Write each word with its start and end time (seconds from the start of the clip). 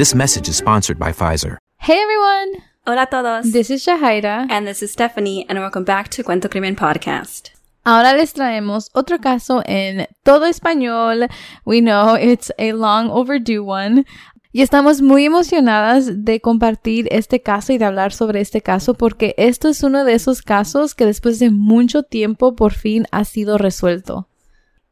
This 0.00 0.14
message 0.14 0.48
is 0.48 0.56
sponsored 0.56 0.98
by 0.98 1.12
Pfizer. 1.12 1.58
Hey 1.76 1.98
everyone! 1.98 2.64
Hola 2.86 3.02
a 3.02 3.06
todos. 3.06 3.52
This 3.52 3.68
is 3.68 3.84
Shahaira. 3.84 4.46
and 4.48 4.66
this 4.66 4.82
is 4.82 4.90
Stephanie, 4.92 5.44
and 5.46 5.58
welcome 5.58 5.84
back 5.84 6.08
to 6.12 6.22
Cuento 6.22 6.48
Crimen 6.48 6.74
Podcast. 6.74 7.50
Ahora 7.84 8.16
les 8.16 8.32
traemos 8.32 8.88
otro 8.94 9.18
caso 9.18 9.62
en 9.66 10.06
todo 10.24 10.46
español. 10.46 11.28
We 11.66 11.82
know 11.82 12.14
it's 12.14 12.50
a 12.58 12.72
long 12.72 13.10
overdue 13.10 13.62
one. 13.62 14.06
Y 14.52 14.62
estamos 14.62 15.02
muy 15.02 15.26
emocionadas 15.26 16.24
de 16.24 16.40
compartir 16.40 17.06
este 17.10 17.42
caso 17.42 17.74
y 17.74 17.76
de 17.76 17.84
hablar 17.84 18.14
sobre 18.14 18.40
este 18.40 18.62
caso 18.62 18.94
porque 18.94 19.34
esto 19.36 19.68
es 19.68 19.82
uno 19.82 20.06
de 20.06 20.14
esos 20.14 20.40
casos 20.40 20.94
que 20.94 21.04
después 21.04 21.38
de 21.40 21.50
mucho 21.50 22.04
tiempo 22.04 22.56
por 22.56 22.72
fin 22.72 23.06
ha 23.10 23.26
sido 23.26 23.58
resuelto. 23.58 24.28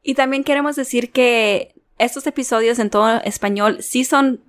Y 0.03 0.17
también 0.17 0.45
queremos 0.45 0.77
decir 0.77 1.12
que 1.12 1.75
estos 1.97 2.27
episodios 2.27 2.79
en 2.79 2.91
todo 2.91 3.23
español 3.23 3.79
sí 3.81 4.05
son 4.05 4.43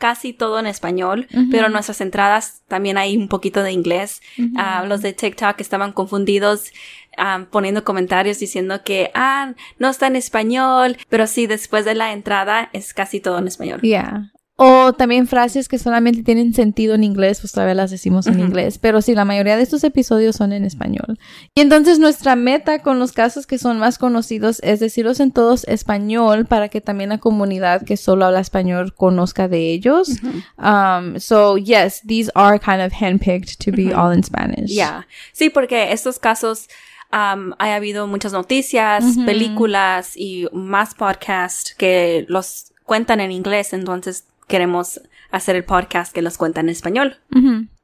casi 0.00 0.32
todo 0.32 0.58
en 0.58 0.66
español, 0.66 1.28
pero 1.50 1.68
nuestras 1.68 2.00
entradas 2.00 2.62
también 2.68 2.96
hay 2.96 3.18
un 3.18 3.28
poquito 3.28 3.62
de 3.62 3.70
inglés. 3.70 4.22
Ah, 4.56 4.84
los 4.88 5.02
de 5.02 5.12
TikTok 5.12 5.60
estaban 5.60 5.92
confundidos 5.92 6.72
ah, 7.18 7.46
poniendo 7.50 7.84
comentarios 7.84 8.38
diciendo 8.38 8.82
que, 8.82 9.10
ah, 9.14 9.52
no 9.78 9.90
está 9.90 10.06
en 10.06 10.16
español, 10.16 10.96
pero 11.10 11.26
sí, 11.26 11.46
después 11.46 11.84
de 11.84 11.94
la 11.94 12.12
entrada 12.12 12.70
es 12.72 12.94
casi 12.94 13.20
todo 13.20 13.38
en 13.38 13.46
español. 13.46 13.82
Yeah. 13.82 14.32
O 14.62 14.92
también 14.92 15.26
frases 15.26 15.68
que 15.68 15.78
solamente 15.78 16.22
tienen 16.22 16.52
sentido 16.52 16.94
en 16.94 17.02
inglés, 17.02 17.40
pues 17.40 17.50
todavía 17.50 17.74
las 17.74 17.90
decimos 17.90 18.26
en 18.26 18.40
inglés. 18.40 18.76
Pero 18.76 19.00
sí, 19.00 19.14
la 19.14 19.24
mayoría 19.24 19.56
de 19.56 19.62
estos 19.62 19.82
episodios 19.84 20.36
son 20.36 20.52
en 20.52 20.66
español. 20.66 21.18
Y 21.54 21.62
entonces 21.62 21.98
nuestra 21.98 22.36
meta 22.36 22.80
con 22.80 22.98
los 22.98 23.12
casos 23.12 23.46
que 23.46 23.56
son 23.56 23.78
más 23.78 23.96
conocidos 23.96 24.60
es 24.62 24.78
decirlos 24.78 25.18
en 25.20 25.32
todos 25.32 25.64
español 25.64 26.44
para 26.44 26.68
que 26.68 26.82
también 26.82 27.08
la 27.08 27.16
comunidad 27.16 27.86
que 27.86 27.96
solo 27.96 28.26
habla 28.26 28.40
español 28.40 28.92
conozca 28.92 29.48
de 29.48 29.72
ellos. 29.72 30.10
Um, 30.58 31.18
so 31.18 31.56
yes, 31.56 32.02
these 32.06 32.30
are 32.34 32.58
kind 32.58 32.82
of 32.82 32.92
handpicked 32.92 33.64
to 33.64 33.72
be 33.72 33.94
all 33.94 34.12
in 34.14 34.22
Spanish. 34.22 34.74
Ya, 34.74 35.06
sí, 35.32 35.48
porque 35.48 35.90
estos 35.90 36.18
casos 36.18 36.68
um, 37.10 37.54
ha 37.58 37.74
habido 37.74 38.06
muchas 38.06 38.34
noticias, 38.34 39.04
películas 39.24 40.18
y 40.18 40.48
más 40.52 40.94
podcasts 40.94 41.74
que 41.74 42.26
los 42.28 42.74
cuentan 42.84 43.20
en 43.20 43.32
inglés, 43.32 43.72
entonces 43.72 44.24
queremos 44.50 45.00
hacer 45.30 45.56
el 45.56 45.64
podcast 45.64 46.12
que 46.12 46.20
los 46.20 46.36
cuenta 46.36 46.60
en 46.60 46.68
español. 46.68 47.16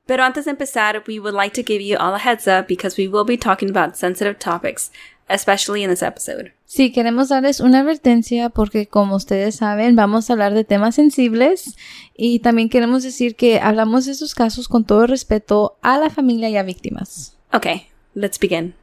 Pero 0.05 0.23
antes 0.23 0.45
de 0.45 0.51
empezar, 0.51 1.03
we 1.09 1.19
would 1.19 1.35
like 1.35 1.55
to 1.61 1.67
give 1.67 1.83
you 1.83 1.97
all 1.99 2.15
a 2.15 2.19
heads 2.19 2.47
up 2.47 2.67
because 2.69 3.01
we 3.01 3.09
will 3.09 3.25
be 3.25 3.39
talking 3.39 3.71
about 3.71 3.97
sensitive 3.97 4.39
topics, 4.39 4.93
especially 5.29 5.83
in 5.83 5.91
this 5.91 6.03
episode. 6.03 6.53
Sí, 6.65 6.93
queremos 6.93 7.29
darles 7.29 7.61
una 7.61 7.81
advertencia 7.81 8.51
porque 8.51 8.87
como 8.87 9.17
ustedes 9.17 9.57
saben, 9.57 9.97
vamos 9.97 10.29
a 10.29 10.35
hablar 10.35 10.55
de 10.55 10.65
temas 10.65 10.97
sensibles 10.97 11.77
y 12.17 12.41
también 12.41 12.69
queremos 12.69 13.03
decir 13.03 13.37
que 13.37 13.61
hablamos 13.61 14.07
de 14.07 14.13
estos 14.13 14.35
casos 14.35 14.69
con 14.69 14.85
todo 14.85 15.07
respeto 15.07 15.77
a 15.83 15.99
la 15.99 16.11
familia 16.11 16.49
y 16.51 16.57
a 16.57 16.63
víctimas. 16.63 17.37
Okay, 17.53 17.87
let's 18.15 18.39
begin. 18.39 18.75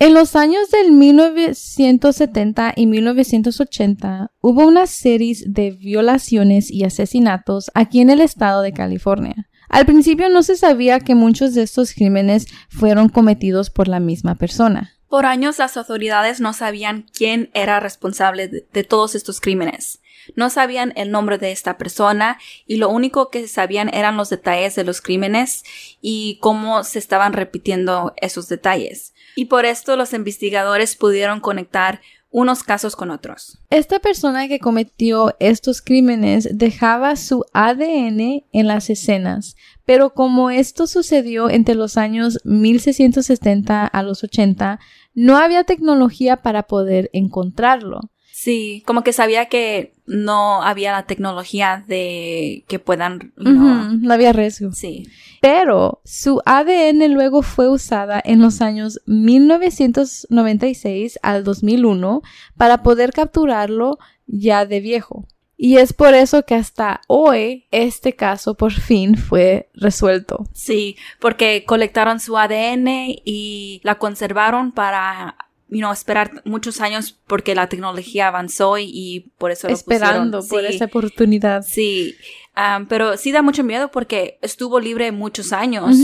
En 0.00 0.12
los 0.12 0.34
años 0.34 0.70
del 0.70 0.90
1970 0.90 2.72
y 2.74 2.86
1980 2.86 4.32
hubo 4.40 4.66
una 4.66 4.88
serie 4.88 5.36
de 5.46 5.70
violaciones 5.70 6.68
y 6.68 6.82
asesinatos 6.82 7.70
aquí 7.74 8.00
en 8.00 8.10
el 8.10 8.20
estado 8.20 8.62
de 8.62 8.72
California. 8.72 9.48
Al 9.68 9.86
principio 9.86 10.28
no 10.28 10.42
se 10.42 10.56
sabía 10.56 10.98
que 10.98 11.14
muchos 11.14 11.54
de 11.54 11.62
estos 11.62 11.94
crímenes 11.94 12.46
fueron 12.68 13.08
cometidos 13.08 13.70
por 13.70 13.86
la 13.86 14.00
misma 14.00 14.34
persona. 14.34 14.94
Por 15.08 15.26
años 15.26 15.58
las 15.58 15.76
autoridades 15.76 16.40
no 16.40 16.54
sabían 16.54 17.06
quién 17.14 17.50
era 17.54 17.78
responsable 17.78 18.48
de, 18.48 18.66
de 18.72 18.82
todos 18.82 19.14
estos 19.14 19.40
crímenes. 19.40 20.00
No 20.34 20.50
sabían 20.50 20.92
el 20.96 21.12
nombre 21.12 21.38
de 21.38 21.52
esta 21.52 21.78
persona 21.78 22.38
y 22.66 22.76
lo 22.76 22.88
único 22.88 23.30
que 23.30 23.46
sabían 23.46 23.94
eran 23.94 24.16
los 24.16 24.30
detalles 24.30 24.74
de 24.74 24.82
los 24.82 25.00
crímenes 25.00 25.62
y 26.00 26.38
cómo 26.40 26.82
se 26.82 26.98
estaban 26.98 27.32
repitiendo 27.32 28.12
esos 28.16 28.48
detalles. 28.48 29.13
Y 29.36 29.46
por 29.46 29.64
esto 29.64 29.96
los 29.96 30.12
investigadores 30.12 30.96
pudieron 30.96 31.40
conectar 31.40 32.00
unos 32.34 32.64
casos 32.64 32.96
con 32.96 33.10
otros. 33.10 33.60
Esta 33.70 34.00
persona 34.00 34.48
que 34.48 34.58
cometió 34.58 35.36
estos 35.38 35.80
crímenes 35.80 36.48
dejaba 36.52 37.14
su 37.14 37.44
ADN 37.52 38.44
en 38.52 38.66
las 38.66 38.90
escenas, 38.90 39.54
pero 39.84 40.14
como 40.14 40.50
esto 40.50 40.88
sucedió 40.88 41.48
entre 41.48 41.76
los 41.76 41.96
años 41.96 42.40
1670 42.42 43.86
a 43.86 44.02
los 44.02 44.24
80, 44.24 44.80
no 45.14 45.36
había 45.36 45.62
tecnología 45.62 46.42
para 46.42 46.64
poder 46.64 47.08
encontrarlo. 47.12 48.00
Sí, 48.32 48.82
como 48.84 49.04
que 49.04 49.12
sabía 49.12 49.46
que 49.46 49.93
no 50.06 50.62
había 50.62 50.92
la 50.92 51.06
tecnología 51.06 51.82
de 51.86 52.64
que 52.68 52.78
puedan, 52.78 53.32
no 53.36 54.12
había 54.12 54.32
riesgo. 54.32 54.72
sí. 54.72 55.08
Pero 55.40 56.00
su 56.04 56.40
ADN 56.46 57.12
luego 57.12 57.42
fue 57.42 57.68
usada 57.68 58.22
en 58.24 58.40
los 58.40 58.62
años 58.62 59.00
1996 59.06 61.18
al 61.22 61.44
2001 61.44 62.22
para 62.56 62.82
poder 62.82 63.12
capturarlo 63.12 63.98
ya 64.26 64.64
de 64.64 64.80
viejo. 64.80 65.26
Y 65.56 65.76
es 65.76 65.92
por 65.92 66.14
eso 66.14 66.44
que 66.44 66.54
hasta 66.54 67.00
hoy 67.06 67.66
este 67.70 68.14
caso 68.14 68.54
por 68.54 68.72
fin 68.72 69.16
fue 69.16 69.70
resuelto. 69.74 70.46
Sí, 70.52 70.96
porque 71.20 71.64
colectaron 71.64 72.20
su 72.20 72.36
ADN 72.36 72.88
y 73.24 73.80
la 73.84 73.96
conservaron 73.96 74.72
para, 74.72 75.36
you 75.74 75.80
know, 75.80 75.92
esperar 75.92 76.42
muchos 76.44 76.80
años 76.80 77.18
porque 77.26 77.54
la 77.54 77.68
tecnología 77.68 78.28
avanzó 78.28 78.78
y, 78.78 78.90
y 78.92 79.20
por 79.38 79.50
eso 79.50 79.68
Esperando 79.68 80.38
por 80.46 80.60
Sí, 80.60 80.66
esa 80.66 80.84
oportunidad. 80.86 81.62
Sí, 81.66 82.14
Am, 82.56 82.86
pero 82.86 83.16
sí 83.16 83.32
da 83.32 83.42
mucho 83.42 83.64
miedo 83.64 83.90
porque 83.90 84.38
estuvo 84.40 84.78
libre 84.78 85.10
muchos 85.10 85.52
años 85.52 85.96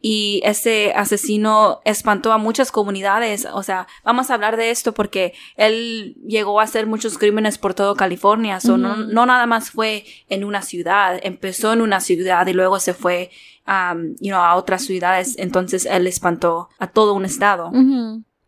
y 0.00 0.40
ese 0.44 0.92
asesino 0.96 1.80
espantó 1.84 2.32
a 2.32 2.38
muchas 2.38 2.72
comunidades. 2.72 3.46
O 3.52 3.62
sea, 3.62 3.86
vamos 4.02 4.28
a 4.28 4.34
hablar 4.34 4.56
de 4.56 4.70
esto 4.72 4.92
porque 4.92 5.32
él 5.56 6.16
llegó 6.26 6.58
a 6.58 6.64
hacer 6.64 6.86
muchos 6.86 7.18
crímenes 7.18 7.56
por 7.56 7.74
todo 7.74 7.94
California. 7.94 8.58
So, 8.58 8.76
no, 8.76 8.96
no 8.96 9.26
nada 9.26 9.46
más 9.46 9.70
fue 9.70 10.04
en 10.28 10.42
una 10.42 10.62
ciudad, 10.62 11.20
empezó 11.22 11.72
en 11.72 11.80
una 11.80 12.00
ciudad 12.00 12.48
y 12.48 12.52
luego 12.52 12.80
se 12.80 12.94
fue 12.94 13.30
um, 13.68 14.16
you 14.20 14.30
know, 14.30 14.40
a 14.40 14.56
otras 14.56 14.82
ciudades. 14.82 15.36
Entonces 15.38 15.86
él 15.86 16.08
espantó 16.08 16.68
a 16.80 16.88
todo 16.88 17.14
un 17.14 17.24
estado. 17.24 17.70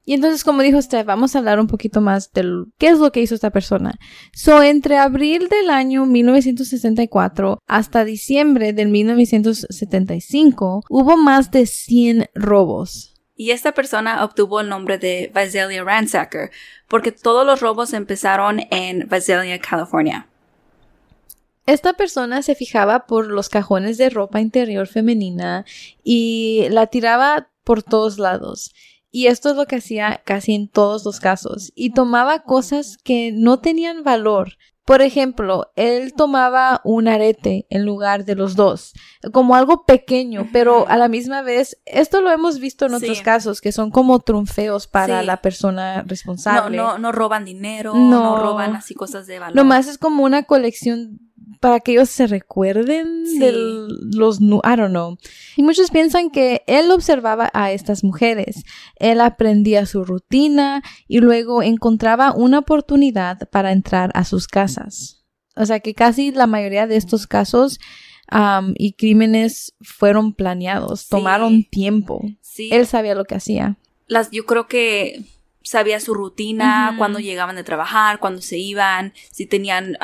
Y 0.04 0.12
entonces, 0.15 0.44
como 0.44 0.62
dijo 0.62 0.78
usted, 0.78 1.06
vamos 1.06 1.34
a 1.34 1.38
hablar 1.38 1.59
un 1.59 1.66
poquito 1.66 2.00
más 2.00 2.31
del 2.32 2.66
qué 2.78 2.89
es 2.89 2.98
lo 2.98 3.10
que 3.10 3.21
hizo 3.21 3.34
esta 3.34 3.51
persona. 3.51 3.95
So, 4.34 4.62
entre 4.62 4.98
abril 4.98 5.48
del 5.48 5.71
año 5.71 6.04
1964 6.04 7.59
hasta 7.66 8.04
diciembre 8.04 8.72
del 8.72 8.89
1975, 8.89 10.83
hubo 10.89 11.16
más 11.16 11.51
de 11.51 11.66
100 11.66 12.30
robos. 12.34 13.15
Y 13.36 13.51
esta 13.51 13.72
persona 13.72 14.24
obtuvo 14.24 14.60
el 14.60 14.68
nombre 14.68 14.98
de 14.98 15.33
Visalia 15.34 15.83
Ransacker 15.83 16.51
porque 16.86 17.10
todos 17.10 17.45
los 17.45 17.60
robos 17.60 17.92
empezaron 17.92 18.60
en 18.71 19.09
Visalia, 19.09 19.59
California. 19.59 20.28
Esta 21.66 21.95
persona 21.95 22.42
se 22.42 22.54
fijaba 22.54 23.06
por 23.06 23.27
los 23.27 23.48
cajones 23.48 23.97
de 23.97 24.10
ropa 24.10 24.41
interior 24.41 24.86
femenina 24.86 25.65
y 26.04 26.66
la 26.71 26.89
tiraba 26.89 27.48
por 27.65 27.83
todos 27.83 28.18
lados. 28.18 28.74
Y 29.16 29.28
esto 29.28 29.51
es 29.51 29.57
lo 29.57 29.66
que 29.66 29.77
hacía 29.77 30.22
casi 30.25 30.57
en 30.57 30.66
todos 30.69 31.05
los 31.05 31.21
casos. 31.21 31.71
Y 31.77 31.91
tomaba 31.95 32.41
cosas 32.43 32.97
que 33.05 33.31
no 33.33 33.61
tenían 33.61 34.03
valor, 34.03 34.55
Por 34.87 35.01
ejemplo, 35.01 35.72
él 35.77 36.13
tomaba 36.13 36.83
un 36.84 37.09
arete 37.09 37.66
en 37.71 37.87
lugar 37.87 38.27
de 38.27 38.34
los 38.34 38.55
dos, 38.55 38.93
como 39.33 39.55
algo 39.57 39.87
pequeño, 39.87 40.47
pero 40.53 40.87
a 40.89 40.99
la 40.99 41.09
misma 41.09 41.41
vez, 41.41 41.78
esto 41.87 42.21
lo 42.21 42.31
hemos 42.31 42.59
visto 42.59 42.84
en 42.84 42.93
otros 42.93 43.16
Sí. 43.16 43.25
casos, 43.25 43.63
que 43.63 43.72
son 43.72 43.91
como 43.91 44.19
trunfeos 44.21 44.87
para 44.87 45.21
Sí. 45.21 45.27
la 45.27 45.39
persona 45.39 46.03
No, 46.03 46.09
responsable. 46.09 46.77
no, 46.77 46.99
no 46.99 47.13
roban 47.13 47.47
dinero, 47.47 47.95
No. 47.95 48.11
no, 48.11 48.37
roban 48.43 48.77
así 48.77 48.95
cosas 48.95 49.27
de 49.27 49.39
valor. 49.39 49.57
Nomás 49.57 49.87
es 49.89 49.97
como 49.97 50.22
una 50.22 50.43
colección 50.43 51.19
para 51.60 51.80
que 51.80 51.92
ellos 51.92 52.08
se 52.10 52.26
recuerden 52.26 53.26
Sí. 53.26 53.38
de 53.38 53.52
los, 53.52 54.41
I 54.41 54.76
don't 54.76 54.91
know. 54.91 55.16
Y 55.56 55.62
muchos 55.62 55.91
piensan 55.91 56.30
que 56.30 56.62
él 56.66 56.91
observaba 56.91 57.50
a 57.54 57.72
estas 57.72 58.04
mujeres, 58.04 58.64
él 58.96 59.20
aprendía 59.20 59.86
su 59.86 60.04
rutina 60.04 60.82
y 61.08 61.18
luego 61.20 61.62
encontraba 61.62 62.32
una 62.34 62.58
oportunidad 62.60 63.48
para 63.50 63.72
entrar 63.72 64.10
a 64.14 64.24
sus 64.24 64.46
casas. 64.46 65.24
O 65.56 65.66
sea 65.66 65.80
que 65.80 65.94
casi 65.94 66.32
la 66.32 66.46
mayoría 66.46 66.86
de 66.86 66.96
estos 66.96 67.26
casos 67.26 67.78
y 68.76 68.94
crímenes 68.94 69.74
fueron 69.80 70.32
planeados, 70.34 71.02
Sí. 71.02 71.06
tomaron 71.10 71.62
tiempo. 71.64 72.22
Sí, 72.41 72.70
Él 72.72 72.86
sabía 72.86 73.14
lo 73.14 73.24
que 73.24 73.34
hacía. 73.36 73.76
las, 74.06 74.30
yo 74.30 74.44
creo 74.46 74.66
que 74.66 75.24
sabía 75.65 75.99
su 75.99 76.15
rutina, 76.15 76.91
Ujú. 76.91 76.99
cuando 76.99 77.19
llegaban 77.19 77.57
de 77.57 77.65
trabajar, 77.65 78.21
cuando 78.21 78.41
se 78.43 78.59
iban, 78.59 79.13
si 79.33 79.47
tenían 79.47 79.97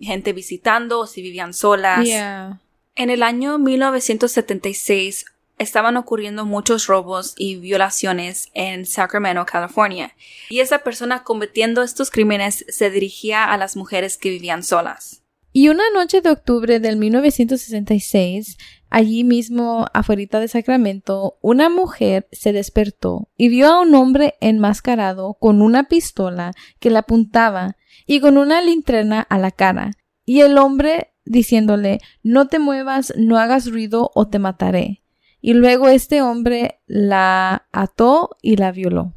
gente 0.00 0.32
visitando, 0.32 1.00
o 1.00 1.06
si 1.08 1.22
vivían 1.22 1.52
solas. 1.54 2.04
Yeah. 2.04 2.60
En 2.94 3.10
el 3.10 3.24
año 3.24 3.58
1976 3.58 5.24
estaban 5.58 5.96
ocurriendo 5.96 6.44
muchos 6.44 6.86
robos 6.86 7.34
y 7.36 7.56
violaciones 7.56 8.48
en 8.54 8.86
Sacramento, 8.86 9.44
California, 9.44 10.14
y 10.48 10.60
esa 10.60 10.78
persona 10.80 11.24
cometiendo 11.24 11.82
estos 11.82 12.10
crímenes 12.10 12.64
se 12.68 12.90
dirigía 12.90 13.44
a 13.44 13.56
las 13.56 13.74
mujeres 13.76 14.16
que 14.16 14.30
vivían 14.30 14.62
solas. 14.62 15.22
Y 15.52 15.70
una 15.70 15.82
noche 15.92 16.20
de 16.20 16.30
octubre 16.30 16.78
del 16.78 16.96
1966, 16.96 18.58
allí 18.90 19.24
mismo 19.24 19.86
afuera 19.92 20.40
de 20.40 20.48
Sacramento, 20.48 21.38
una 21.40 21.68
mujer 21.68 22.28
se 22.32 22.52
despertó 22.52 23.28
y 23.36 23.48
vio 23.48 23.68
a 23.68 23.80
un 23.80 23.94
hombre 23.94 24.34
enmascarado 24.40 25.34
con 25.34 25.62
una 25.62 25.84
pistola 25.84 26.52
que 26.80 26.90
le 26.90 26.98
apuntaba 26.98 27.76
y 28.06 28.20
con 28.20 28.38
una 28.38 28.60
linterna 28.62 29.20
a 29.20 29.38
la 29.38 29.50
cara. 29.50 29.92
Y 30.24 30.40
el 30.40 30.58
hombre 30.58 31.12
diciéndole, 31.24 32.00
no 32.22 32.48
te 32.48 32.58
muevas, 32.58 33.12
no 33.16 33.38
hagas 33.38 33.70
ruido 33.70 34.10
o 34.14 34.28
te 34.28 34.38
mataré. 34.38 35.02
Y 35.40 35.54
luego 35.54 35.88
este 35.88 36.22
hombre 36.22 36.80
la 36.86 37.66
ató 37.70 38.36
y 38.42 38.56
la 38.56 38.72
violó. 38.72 39.12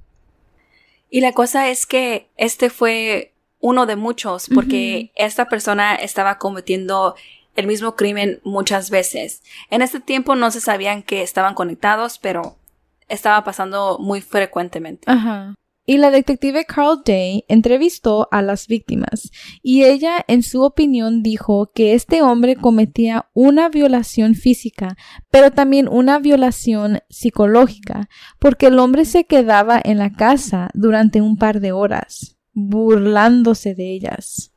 Y 1.09 1.21
la 1.21 1.33
cosa 1.33 1.69
es 1.69 1.85
que 1.85 2.29
este 2.37 2.69
fue 2.69 3.33
uno 3.59 3.85
de 3.85 3.95
muchos, 3.95 4.47
porque 4.53 5.11
esta 5.15 5.45
persona 5.45 5.95
estaba 5.95 6.37
cometiendo 6.37 7.15
el 7.55 7.67
mismo 7.67 7.95
crimen 7.95 8.39
muchas 8.43 8.89
veces. 8.89 9.43
En 9.69 9.81
este 9.81 9.99
tiempo 9.99 10.35
no 10.35 10.51
se 10.51 10.61
sabían 10.61 11.03
que 11.03 11.21
estaban 11.21 11.53
conectados, 11.53 12.17
pero 12.19 12.57
estaba 13.07 13.43
pasando 13.43 13.97
muy 13.99 14.21
frecuentemente. 14.21 15.09
Ajá. 15.09 15.55
Y 15.83 15.97
la 15.97 16.11
detective 16.11 16.63
Carl 16.65 17.01
Day 17.03 17.43
entrevistó 17.47 18.27
a 18.31 18.41
las 18.43 18.67
víctimas 18.67 19.31
y 19.63 19.83
ella, 19.83 20.23
en 20.27 20.43
su 20.43 20.61
opinión, 20.61 21.23
dijo 21.23 21.71
que 21.73 21.95
este 21.95 22.21
hombre 22.21 22.55
cometía 22.55 23.29
una 23.33 23.67
violación 23.67 24.35
física, 24.35 24.95
pero 25.31 25.51
también 25.51 25.89
una 25.89 26.19
violación 26.19 26.99
psicológica, 27.09 28.07
porque 28.37 28.67
el 28.67 28.77
hombre 28.77 29.05
se 29.05 29.25
quedaba 29.25 29.81
en 29.83 29.97
la 29.97 30.13
casa 30.13 30.69
durante 30.75 31.19
un 31.19 31.35
par 31.35 31.59
de 31.59 31.71
horas, 31.71 32.37
burlándose 32.53 33.73
de 33.73 33.91
ellas. 33.91 34.53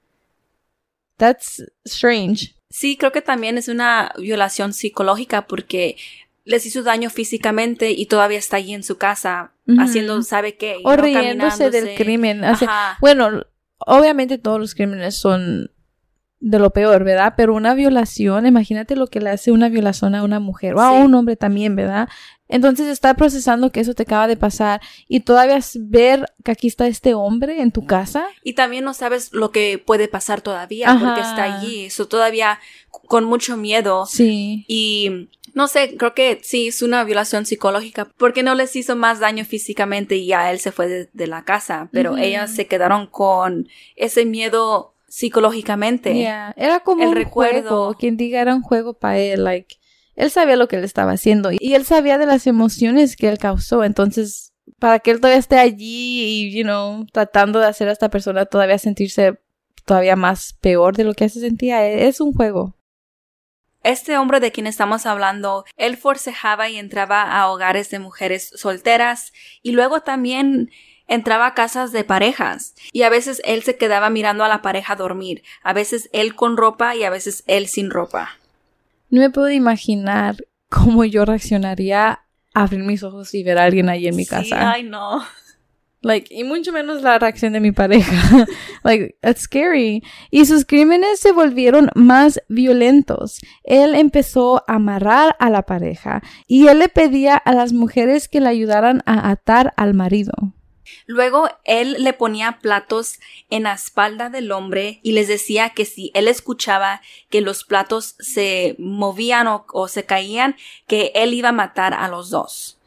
That's 1.17 1.65
strange. 1.87 2.55
Sí, 2.75 2.97
creo 2.97 3.13
que 3.13 3.23
también 3.23 3.57
es 3.57 3.69
una 3.69 4.13
violación 4.19 4.73
psicológica 4.73 5.47
porque 5.47 5.97
les 6.43 6.67
hizo 6.67 6.83
daño 6.83 7.09
físicamente 7.09 7.93
y 7.93 8.07
todavía 8.07 8.37
está 8.37 8.57
allí 8.57 8.75
en 8.75 8.83
su 8.83 8.99
casa 8.99 9.53
Ujú. 9.69 9.81
haciendo, 9.81 10.21
¿sabe 10.23 10.57
qué? 10.57 10.79
O 10.83 10.97
no 10.97 11.01
riéndose 11.01 11.71
del 11.71 11.95
crimen. 11.95 12.43
O 12.43 12.57
sea. 12.57 12.97
Bueno, 13.01 13.45
obviamente 13.79 14.39
todos 14.39 14.59
los 14.59 14.75
crímenes 14.75 15.17
son 15.17 15.71
de 16.41 16.59
lo 16.59 16.71
peor, 16.71 17.05
¿verdad? 17.05 17.35
Pero 17.37 17.55
una 17.55 17.75
violación, 17.75 18.45
imagínate 18.45 18.97
lo 18.97 19.07
que 19.07 19.21
le 19.21 19.31
hace 19.31 19.53
una 19.53 19.69
violación 19.69 20.17
a 20.17 20.25
una 20.25 20.41
mujer 20.41 20.75
o 20.75 20.81
a 20.81 20.91
un 20.91 21.15
hombre 21.15 21.37
también, 21.37 21.77
¿verdad? 21.77 22.09
Entonces 22.49 22.89
está 22.89 23.15
procesando 23.15 23.71
que 23.73 23.81
eso 23.81 23.95
te 23.95 24.03
acaba 24.03 24.27
de 24.29 24.37
pasar 24.37 24.81
y 25.09 25.21
todavía 25.21 25.57
es 25.57 25.79
ver 25.89 26.27
que 26.45 26.53
aquí 26.53 26.67
está 26.69 26.87
este 26.87 27.15
hombre 27.15 27.63
en 27.63 27.73
tu 27.73 27.87
casa. 27.87 28.27
Y 28.43 28.53
también 28.53 28.85
no 28.85 28.93
sabes 28.95 29.33
lo 29.33 29.51
que 29.51 29.79
puede 29.79 30.09
pasar 30.09 30.43
todavía 30.43 30.97
porque 31.01 31.21
está 31.23 31.45
allí. 31.45 31.87
Eso 31.87 32.07
todavía 32.07 32.61
con 32.91 33.25
mucho 33.25 33.57
miedo. 33.57 34.05
Sí. 34.07 34.65
Y 34.69 35.29
no 35.55 35.69
sé, 35.69 35.97
creo 35.97 36.15
que 36.15 36.41
sí 36.43 36.69
es 36.69 36.83
una 36.83 37.03
violación 37.05 37.47
psicológica 37.47 38.11
porque 38.19 38.43
no 38.43 38.55
les 38.55 38.77
hizo 38.77 38.95
más 38.95 39.21
daño 39.21 39.45
físicamente 39.45 40.17
y 40.17 40.27
ya 40.27 40.51
él 40.51 40.59
se 40.59 40.71
fue 40.73 40.87
de, 40.89 41.09
de 41.13 41.27
la 41.27 41.45
casa, 41.45 41.89
pero 41.93 42.13
Ujú. 42.13 42.21
ellas 42.23 42.55
se 42.55 42.67
quedaron 42.67 43.07
con 43.07 43.69
ese 43.97 44.27
miedo 44.27 44.93
psicológicamente. 45.09 46.13
Yeah. 46.15 46.53
Era 46.57 46.81
como 46.81 47.03
El 47.03 47.09
un 47.11 47.15
recuerdo. 47.15 47.69
juego, 47.69 47.95
quien 47.95 48.17
diga 48.17 48.41
era 48.41 48.55
un 48.55 48.63
juego 48.63 48.95
para 48.95 49.19
él, 49.19 49.45
like, 49.45 49.77
él 50.17 50.31
sabía 50.31 50.57
lo 50.57 50.69
que 50.69 50.77
él 50.77 50.85
estaba 50.85 51.13
haciendo 51.13 51.51
y 51.53 51.75
él 51.75 51.85
sabía 51.85 52.19
de 52.19 52.27
las 52.27 52.47
emociones 52.47 53.17
que 53.17 53.29
él 53.29 53.39
causó, 53.39 53.85
entonces, 53.85 54.53
para 54.79 54.99
que 54.99 55.11
él 55.11 55.21
todavía 55.21 55.39
esté 55.39 55.59
allí 55.59 56.49
y, 56.49 56.57
you 56.57 56.65
know, 56.65 57.07
tratando 57.13 57.61
de 57.61 57.67
hacer 57.67 57.89
a 57.89 57.93
esta 57.93 58.09
persona 58.11 58.47
todavía 58.47 58.79
sentirse 58.79 59.41
todavía 59.85 60.17
más 60.17 60.55
peor 60.61 60.97
de 60.97 61.05
lo 61.05 61.15
que 61.15 61.29
se 61.29 61.41
sentía, 61.41 61.87
e- 61.87 62.09
es 62.09 62.21
un 62.21 62.33
juego. 62.33 62.77
Este 63.83 64.17
hombre 64.17 64.41
de 64.41 64.51
quien 64.51 64.67
estamos 64.67 65.05
hablando, 65.05 65.67
él 65.77 65.99
forcejaba 65.99 66.71
y 66.71 66.79
entraba 66.79 67.23
a 67.23 67.51
hogares 67.51 67.91
de 67.91 67.99
mujeres 67.99 68.51
solteras 68.55 69.33
y 69.63 69.73
luego 69.73 70.01
también 70.01 70.71
entraba 71.07 71.49
a 71.49 71.55
casas 71.55 71.93
de 71.93 72.03
parejas 72.03 72.75
y 72.93 73.03
a 73.03 73.11
veces 73.11 73.43
él 73.45 73.63
se 73.63 73.77
quedaba 73.77 74.09
mirando 74.09 74.43
a 74.43 74.49
la 74.49 74.63
pareja 74.63 74.97
dormir, 74.97 75.43
a 75.63 75.75
veces 75.75 76.09
él 76.15 76.35
con 76.35 76.57
ropa 76.57 76.97
y 76.97 77.05
a 77.05 77.11
veces 77.11 77.45
él 77.47 77.69
sin 77.69 77.91
ropa. 77.91 78.39
No 79.15 79.21
me 79.21 79.31
puedo 79.31 79.49
imaginar 79.49 80.39
cómo 80.69 81.05
yo 81.05 81.25
reaccionaría 81.25 82.09
a 82.53 82.63
abrir 82.65 82.83
mis 82.83 83.05
ojos 83.05 83.33
y 83.33 83.45
ver 83.45 83.59
a 83.59 83.63
alguien 83.63 83.89
ahí 83.89 84.09
en 84.09 84.17
mi 84.17 84.25
Sí, 84.25 84.31
casa. 84.31 84.73
ay 84.73 84.83
no. 84.83 85.23
Like, 86.03 86.35
y 86.35 86.43
mucho 86.43 86.73
menos 86.73 87.01
la 87.01 87.17
reacción 87.21 87.53
de 87.53 87.61
mi 87.61 87.71
pareja. 87.71 88.45
like, 88.83 89.17
that's 89.21 89.43
scary. 89.43 90.03
Y 90.33 90.47
sus 90.47 90.65
crímenes 90.65 91.21
se 91.21 91.31
volvieron 91.31 91.91
más 91.95 92.41
violentos. 92.49 93.39
Él 93.63 93.95
empezó 93.95 94.65
a 94.67 94.75
amarrar 94.75 95.37
a 95.39 95.49
la 95.49 95.63
pareja 95.63 96.21
y 96.49 96.67
él 96.67 96.81
le 96.81 96.89
pedía 96.89 97.37
a 97.37 97.53
las 97.55 97.73
mujeres 97.73 98.27
que 98.27 98.41
le 98.41 98.49
ayudaran 98.49 99.05
a 99.07 99.31
atar 99.31 99.75
al 99.77 99.95
marido. 99.95 100.33
Luego 101.07 101.49
él 101.65 101.97
le 101.99 102.13
ponía 102.13 102.59
platos 102.61 103.19
en 103.51 103.65
la 103.65 103.73
espalda 103.73 104.31
del 104.31 104.53
hombre 104.53 105.01
y 105.03 105.13
les 105.13 105.29
decía 105.29 105.71
que 105.71 105.85
si 105.85 106.11
él 106.15 106.29
escuchaba 106.29 107.03
que 107.31 107.41
los 107.41 107.65
platos 107.65 108.17
se 108.19 108.77
movían 108.79 109.47
o, 109.49 109.89
se 109.89 110.05
caían, 110.05 110.57
que 110.87 111.13
él 111.15 111.35
iba 111.35 111.51
a 111.51 111.53
matar 111.53 111.95
a 111.95 112.09
los 112.09 112.31
dos. 112.31 112.79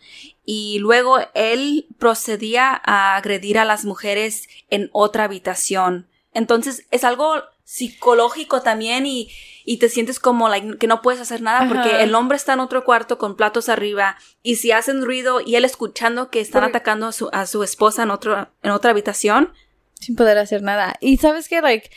Y 0.46 0.80
luego 0.80 1.20
él 1.34 1.88
procedía 2.00 2.82
a 2.86 3.16
agredir 3.16 3.60
a 3.60 3.66
las 3.66 3.84
mujeres 3.84 4.48
en 4.70 4.89
otra 4.94 5.25
habitación. 5.25 6.08
Entonces 6.38 6.86
es 6.91 7.03
algo 7.03 7.34
psicológico 7.63 8.62
también 8.62 9.08
y, 9.08 9.29
y 9.65 9.77
te 9.77 9.89
sientes 9.89 10.20
como 10.20 10.50
like, 10.50 10.77
que 10.77 10.86
no 10.86 11.01
puedes 11.01 11.20
hacer 11.20 11.41
nada 11.41 11.62
Ajá. 11.62 11.67
porque 11.67 12.03
el 12.03 12.13
hombre 12.13 12.38
está 12.38 12.53
en 12.53 12.60
otro 12.60 12.86
cuarto 12.86 13.17
con 13.17 13.36
platos 13.36 13.70
arriba 13.70 14.17
y 14.44 14.58
si 14.58 14.72
hacen 14.72 15.03
ruido 15.03 15.41
y 15.41 15.56
él 15.56 15.65
escuchando 15.65 16.29
que 16.29 16.39
están 16.39 16.63
atacando 16.63 17.08
a 17.08 17.12
su, 17.12 17.29
a 17.34 17.48
su 17.48 17.63
esposa 17.63 18.03
en 18.03 18.12
otro, 18.12 18.50
en 18.62 18.70
otra 18.70 18.91
habitación. 18.91 19.51
sin 20.00 20.15
poder 20.15 20.38
hacer 20.38 20.62
nada. 20.62 20.96
Y 21.01 21.17
sabes 21.17 21.50
que, 21.50 21.60
like, 21.60 21.89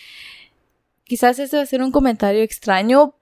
quizás 1.04 1.38
este 1.38 1.58
va 1.58 1.62
a 1.62 1.66
ser 1.66 1.82
un 1.82 1.92
comentario 1.92 2.42
extraño, 2.42 3.14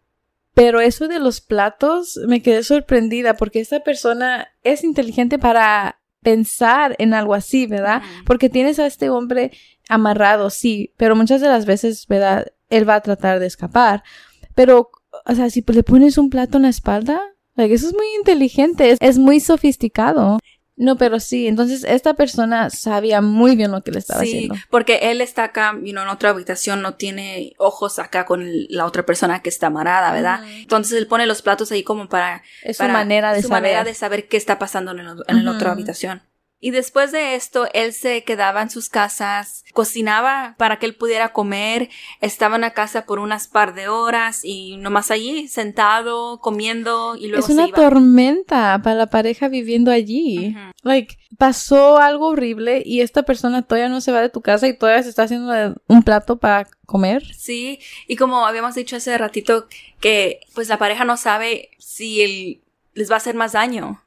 pero 0.55 0.81
eso 0.81 1.09
de 1.09 1.19
los 1.19 1.41
platos 1.41 2.17
me 2.29 2.43
quedé 2.43 2.63
sorprendida 2.63 3.35
porque 3.35 3.59
esta 3.59 3.81
persona 3.81 4.55
es 4.63 4.85
inteligente 4.85 5.39
para 5.39 5.98
pensar 6.23 6.97
en 6.99 7.15
algo 7.15 7.35
así, 7.35 7.67
¿verdad? 7.67 8.03
Porque 8.25 8.49
tienes 8.49 8.79
a 8.79 8.87
este 8.87 9.11
hombre 9.11 9.53
amarrado, 9.89 10.51
sí, 10.51 10.95
pero 10.97 11.17
muchas 11.17 11.41
de 11.41 11.49
las 11.49 11.67
veces, 11.67 12.07
¿verdad? 12.07 12.47
Él 12.69 12.89
va 12.89 12.97
a 12.97 13.01
tratar 13.01 13.41
de 13.41 13.47
escapar. 13.47 14.03
Pero, 14.55 14.91
o 15.27 15.35
sea, 15.35 15.51
si 15.51 15.65
le 15.67 15.83
pones 15.83 16.19
un 16.19 16.31
plato 16.31 16.59
en 16.59 16.65
la 16.65 16.69
espalda, 16.69 17.21
like, 17.55 17.75
eso 17.75 17.89
es 17.89 17.95
muy 17.95 18.07
inteligente, 18.19 18.91
es, 18.91 18.99
es 19.01 19.19
muy 19.19 19.41
sofisticado. 19.41 20.39
No, 20.79 20.97
pero 20.97 21.19
sí, 21.21 21.47
entonces 21.49 21.85
esta 21.85 22.15
persona 22.15 22.71
sabía 22.71 23.21
muy 23.21 23.57
bien 23.57 23.73
lo 23.73 23.83
que 23.83 23.91
le 23.91 23.99
estaba 23.99 24.23
sí, 24.23 24.29
haciendo. 24.29 24.55
porque 24.71 25.11
él 25.11 25.21
está 25.21 25.45
acá, 25.45 25.75
you 25.83 25.91
know, 25.93 26.03
en 26.05 26.09
otra 26.09 26.31
habitación, 26.31 26.81
no 26.83 26.95
tiene 26.95 27.53
ojos 27.59 27.99
acá 27.99 28.25
con 28.25 28.43
el- 28.43 28.67
la 28.71 28.87
otra 28.87 29.05
persona 29.05 29.43
que 29.43 29.49
está 29.49 29.67
amarrada, 29.67 30.13
¿verdad? 30.13 30.41
Entonces 30.45 30.97
él 30.97 31.07
pone 31.07 31.27
los 31.27 31.43
platos 31.43 31.71
ahí 31.73 31.83
como 31.83 32.09
para... 32.09 32.43
Es 32.63 32.77
su 32.79 32.85
manera 32.85 33.33
de 33.33 33.43
su 33.43 33.49
saber. 33.49 33.63
manera 33.63 33.85
de 33.85 33.95
saber 33.95 34.29
qué 34.29 34.37
está 34.37 34.59
pasando 34.59 34.93
en, 34.93 35.01
el- 35.01 35.25
en 35.27 35.45
la 35.45 35.51
otra 35.51 35.73
habitación. 35.73 36.23
Y 36.61 36.73
después 36.73 37.13
de 37.13 37.37
esto, 37.37 37.69
él 37.73 37.93
se 37.93 38.25
quedaba 38.25 38.63
en 38.63 38.71
sus 38.71 38.89
casas, 38.89 39.65
cocinaba 39.73 40.57
para 40.59 40.79
que 40.79 40.87
él 40.87 40.97
pudiera 40.97 41.33
comer, 41.33 41.89
estaba 42.21 42.57
en 42.57 42.63
la 42.63 42.73
casa 42.73 43.07
por 43.07 43.21
unas 43.21 43.47
par 43.47 43.75
de 43.75 43.89
horas 43.89 44.41
y 44.43 44.77
nomás 44.77 45.13
allí, 45.13 45.47
sentado, 45.47 46.41
comiendo 46.41 47.15
y 47.17 47.29
luego 47.29 47.47
Es 47.47 47.53
una 47.53 47.69
tormenta 47.69 48.81
para 48.83 48.97
la 48.97 49.07
pareja 49.07 49.49
viviendo 49.49 49.93
allí. 49.93 50.57
Like, 50.83 51.17
pasó 51.39 51.99
algo 51.99 52.29
horrible 52.29 52.83
y 52.85 53.03
esta 53.03 53.23
persona 53.23 53.63
todavía 53.63 53.89
no 53.89 54.01
se 54.01 54.11
va 54.11 54.21
de 54.21 54.29
tu 54.29 54.41
casa 54.41 54.67
y 54.67 54.77
todavía 54.77 55.05
se 55.05 55.11
está 55.11 55.23
haciendo 55.23 55.81
un 55.87 56.03
plato 56.03 56.39
para 56.39 56.67
comer. 56.87 57.25
Sí, 57.37 57.79
y 58.09 58.17
como 58.17 58.47
habíamos 58.47 58.75
dicho 58.75 58.97
hace 58.97 59.17
ratito, 59.17 59.69
que 60.01 60.41
pues 60.55 60.69
la 60.69 60.79
pareja 60.79 61.05
no 61.05 61.17
sabe 61.17 61.71
si 61.79 62.23
él 62.23 62.63
les 62.95 63.11
va 63.11 63.15
a 63.15 63.19
hacer 63.19 63.37
más 63.37 63.53
daño. 63.53 64.03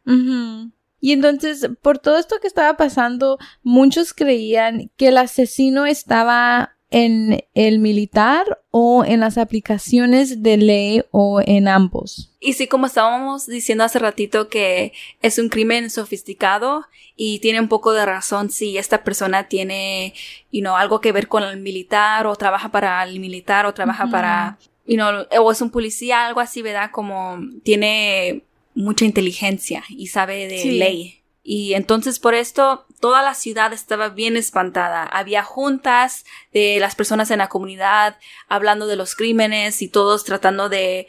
Y 1.02 1.14
entonces, 1.14 1.68
por 1.82 1.98
todo 1.98 2.18
esto 2.18 2.38
que 2.40 2.48
estaba 2.48 2.78
pasando, 2.78 3.40
muchos 3.64 4.14
creían 4.14 4.92
que 4.96 5.08
el 5.08 5.18
asesino 5.18 5.86
estaba 5.88 6.78
en 6.92 7.46
el 7.54 7.80
militar 7.80 8.60
o 8.70 9.06
en 9.06 9.22
las 9.22 9.38
aplicaciones 9.38 10.44
de 10.44 10.58
ley 10.58 11.04
o 11.12 11.42
en 11.44 11.70
ambos. 11.70 12.36
Y 12.40 12.54
sí, 12.54 12.68
como 12.68 12.86
estábamos 12.86 13.48
diciendo 13.48 13.86
hace 13.86 13.98
ratito 13.98 14.50
que 14.50 14.92
es 15.22 15.40
un 15.40 15.48
crimen 15.48 15.90
sofisticado 15.90 16.86
y 17.16 17.40
tiene 17.40 17.62
un 17.62 17.70
poco 17.70 17.94
de 17.94 18.06
razón 18.06 18.50
si 18.50 18.78
esta 18.78 19.06
persona 19.06 19.48
tiene, 19.48 20.14
you 20.52 20.60
know, 20.60 20.76
algo 20.76 21.00
que 21.00 21.14
ver 21.14 21.30
con 21.30 21.44
el 21.44 21.62
militar 21.62 22.28
o 22.28 22.36
trabaja 22.36 22.70
para 22.70 23.02
el 23.04 23.20
militar 23.22 23.66
o 23.66 23.74
trabaja 23.74 24.08
para, 24.08 24.58
you 24.86 24.96
know, 24.96 25.26
o 25.40 25.52
es 25.52 25.62
un 25.62 25.72
policía, 25.72 26.28
algo 26.28 26.42
así, 26.42 26.62
¿verdad? 26.62 26.92
Como 26.92 27.40
tiene 27.64 28.44
mucha 28.74 29.06
inteligencia 29.06 29.84
y 29.90 30.08
sabe 30.08 30.48
de 30.48 30.66
ley. 30.66 31.18
Y 31.44 31.74
entonces 31.74 32.20
por 32.20 32.36
esto 32.36 32.86
toda 33.00 33.24
la 33.24 33.34
ciudad 33.34 33.74
estaba 33.74 34.10
bien 34.10 34.38
espantada. 34.38 35.04
Había 35.04 35.42
juntas 35.42 36.24
de 36.54 36.80
las 36.80 36.94
personas 36.94 37.32
en 37.32 37.40
la 37.40 37.50
comunidad 37.50 38.18
hablando 38.48 38.86
de 38.86 38.96
los 38.96 39.16
crímenes 39.16 39.82
y 39.82 39.88
todos 39.88 40.24
tratando 40.24 40.70
de 40.70 41.08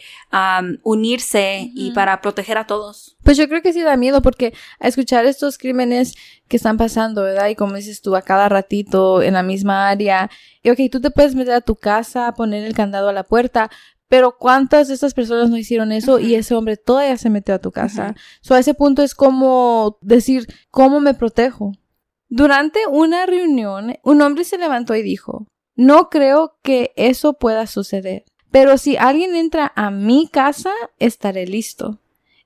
unirse 0.83 1.71
y 1.75 1.91
para 1.91 2.23
proteger 2.23 2.57
a 2.57 2.67
todos. 2.67 3.19
Pues 3.23 3.37
yo 3.37 3.47
creo 3.47 3.61
que 3.61 3.75
sí 3.75 3.83
da 3.83 3.99
miedo 3.99 4.23
porque 4.23 4.55
a 4.81 4.89
escuchar 4.89 5.27
estos 5.27 5.59
crímenes 5.59 6.15
que 6.49 6.57
están 6.57 6.79
pasando, 6.79 7.23
¿verdad? 7.23 7.49
Y 7.49 7.55
como 7.55 7.75
dices 7.75 8.01
tú, 8.01 8.17
a 8.17 8.23
cada 8.23 8.49
ratito 8.49 9.21
en 9.21 9.35
la 9.35 9.43
misma 9.43 9.91
área. 9.91 10.31
Y 10.63 10.71
ok, 10.71 10.79
tú 10.91 11.03
te 11.03 11.11
puedes 11.11 11.35
meter 11.35 11.53
a 11.53 11.61
tu 11.61 11.77
casa, 11.77 12.33
poner 12.33 12.65
el 12.65 12.75
candado 12.75 13.11
a 13.11 13.13
la 13.13 13.25
puerta, 13.25 13.71
pero 14.13 14.37
¿cuántas 14.37 14.89
de 14.89 14.95
estas 14.95 15.15
personas 15.15 15.49
no 15.49 15.57
hicieron 15.57 15.91
eso 15.91 16.19
y 16.19 16.35
ese 16.35 16.55
hombre 16.55 16.77
todavía 16.77 17.17
se 17.17 17.31
metió 17.31 17.55
a 17.55 17.61
tu 17.61 17.73
casa? 17.73 18.15
So 18.43 18.55
a 18.55 18.59
ese 18.59 18.75
punto 18.75 19.03
es 19.03 19.15
como 19.15 19.97
decir, 20.03 20.49
¿cómo 20.71 21.01
me 21.01 21.15
protejo? 21.15 21.73
Durante 22.29 22.81
una 22.91 23.25
reunión, 23.25 23.95
un 24.05 24.21
hombre 24.21 24.45
se 24.45 24.59
levantó 24.59 24.95
y 24.95 25.03
dijo, 25.03 25.47
no 25.77 26.11
creo 26.11 26.59
que 26.63 26.93
eso 26.97 27.39
pueda 27.39 27.67
suceder, 27.67 28.27
pero 28.51 28.77
si 28.77 28.99
alguien 28.99 29.35
entra 29.35 29.73
a 29.77 29.91
mi 29.91 30.29
casa, 30.31 30.73
estaré 30.99 31.47
listo. 31.47 32.02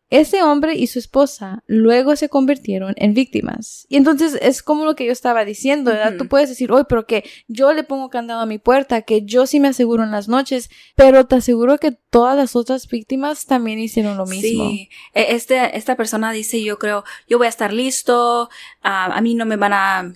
Ese 0.09 0.41
hombre 0.45 0.77
y 0.77 0.87
su 0.87 1.01
esposa 1.01 1.65
luego 1.67 2.15
se 2.15 2.29
convirtieron 2.29 2.95
en 2.97 3.13
víctimas. 3.13 3.87
Y 3.89 3.97
entonces 3.97 4.39
es 4.41 4.63
como 4.63 4.85
lo 4.85 4.95
que 4.95 5.05
yo 5.05 5.11
estaba 5.11 5.45
diciendo, 5.45 5.91
¿verdad? 5.91 6.17
Tú 6.17 6.29
puedes 6.29 6.49
decir, 6.49 6.71
hoy, 6.71 6.85
pero 6.89 7.07
que 7.07 7.25
yo 7.49 7.73
le 7.73 7.83
pongo 7.83 8.09
candado 8.09 8.41
a 8.41 8.47
mi 8.47 8.59
puerta, 8.59 9.03
que 9.03 9.25
yo 9.25 9.47
sí 9.47 9.59
me 9.59 9.69
aseguro 9.69 10.05
en 10.05 10.13
las 10.13 10.29
noches, 10.29 10.71
pero 10.95 11.27
te 11.27 11.35
aseguro 11.35 11.79
que 11.79 11.91
todas 11.91 12.37
las 12.37 12.55
otras 12.55 12.87
víctimas 12.87 13.47
también 13.47 13.81
hicieron 13.81 14.17
lo 14.17 14.27
mismo. 14.27 14.71
Sí, 14.71 14.91
e, 15.13 15.35
este, 15.35 15.77
esta 15.77 15.97
persona 15.97 16.31
dice, 16.31 16.63
yo 16.63 16.79
creo, 16.79 17.03
yo 17.29 17.39
voy 17.39 17.49
a 17.49 17.51
estar 17.51 17.73
listo, 17.73 18.49
a 18.83 19.21
mí 19.21 19.35
no 19.35 19.45
me 19.45 19.57
van 19.57 19.73
a, 19.73 20.13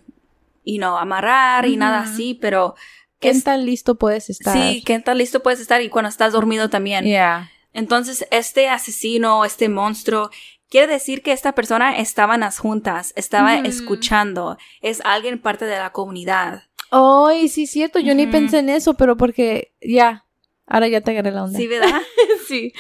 you 0.65 0.77
know, 0.77 0.97
amarrar 0.99 1.67
y 1.67 1.77
nada 1.77 2.03
así, 2.03 2.39
pero... 2.41 2.77
¿Qué 3.19 3.35
tan 3.41 3.67
listo 3.67 3.97
puedes 3.97 4.31
estar? 4.31 4.57
Sí, 4.57 4.83
¿qué 4.87 4.99
tan 5.01 5.19
listo 5.19 5.43
puedes 5.43 5.61
estar? 5.61 5.83
Y 5.83 5.91
cuando 5.91 6.09
estás 6.09 6.33
dormido 6.33 6.71
también. 6.71 7.05
Yeah. 7.05 7.51
Entonces, 7.73 8.27
este 8.31 8.69
asesino, 8.69 9.45
este 9.45 9.69
monstruo, 9.69 10.31
quiere 10.69 10.87
decir 10.87 11.23
que 11.23 11.33
esta 11.33 11.53
persona 11.53 11.99
estaba 11.99 12.35
en 12.35 12.41
las 12.41 12.59
juntas, 12.59 13.13
estaba 13.17 13.57
escuchando, 13.57 14.57
es 14.81 15.01
alguien 15.05 15.41
parte 15.41 15.67
de 15.67 15.79
la 15.79 15.93
comunidad. 15.93 16.63
Ay, 16.91 17.49
sí, 17.49 17.67
cierto, 17.67 17.99
yo 18.01 18.15
ni 18.15 18.27
pensé 18.27 18.59
en 18.59 18.69
eso, 18.69 18.95
pero 18.95 19.17
porque 19.17 19.73
ya, 19.81 20.27
ahora 20.67 20.89
ya 20.89 21.01
te 21.01 21.13
agarré 21.13 21.31
la 21.31 21.45
onda. 21.45 21.59
Sí, 21.59 21.67
¿verdad? 21.67 22.01
sí. 22.49 22.73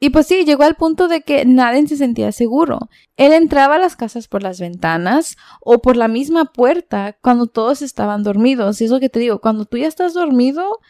Y 0.00 0.10
pues 0.10 0.26
sí, 0.26 0.44
llegó 0.44 0.64
al 0.64 0.74
punto 0.74 1.06
de 1.06 1.22
que 1.22 1.44
nadie 1.44 1.86
se 1.86 1.96
sentía 1.96 2.32
seguro. 2.32 2.90
Él 3.16 3.32
entraba 3.32 3.76
a 3.76 3.78
las 3.78 3.94
casas 3.94 4.26
por 4.26 4.42
las 4.42 4.58
ventanas 4.58 5.36
o 5.60 5.80
por 5.80 5.96
la 5.96 6.08
misma 6.08 6.46
puerta 6.46 7.16
cuando 7.20 7.46
todos 7.46 7.82
estaban 7.82 8.24
dormidos. 8.24 8.80
Y 8.80 8.86
eso 8.86 8.98
que 8.98 9.08
te 9.08 9.20
digo, 9.20 9.40
cuando 9.40 9.64
tú 9.64 9.76
ya 9.76 9.86
estás 9.86 10.12
dormido, 10.12 10.80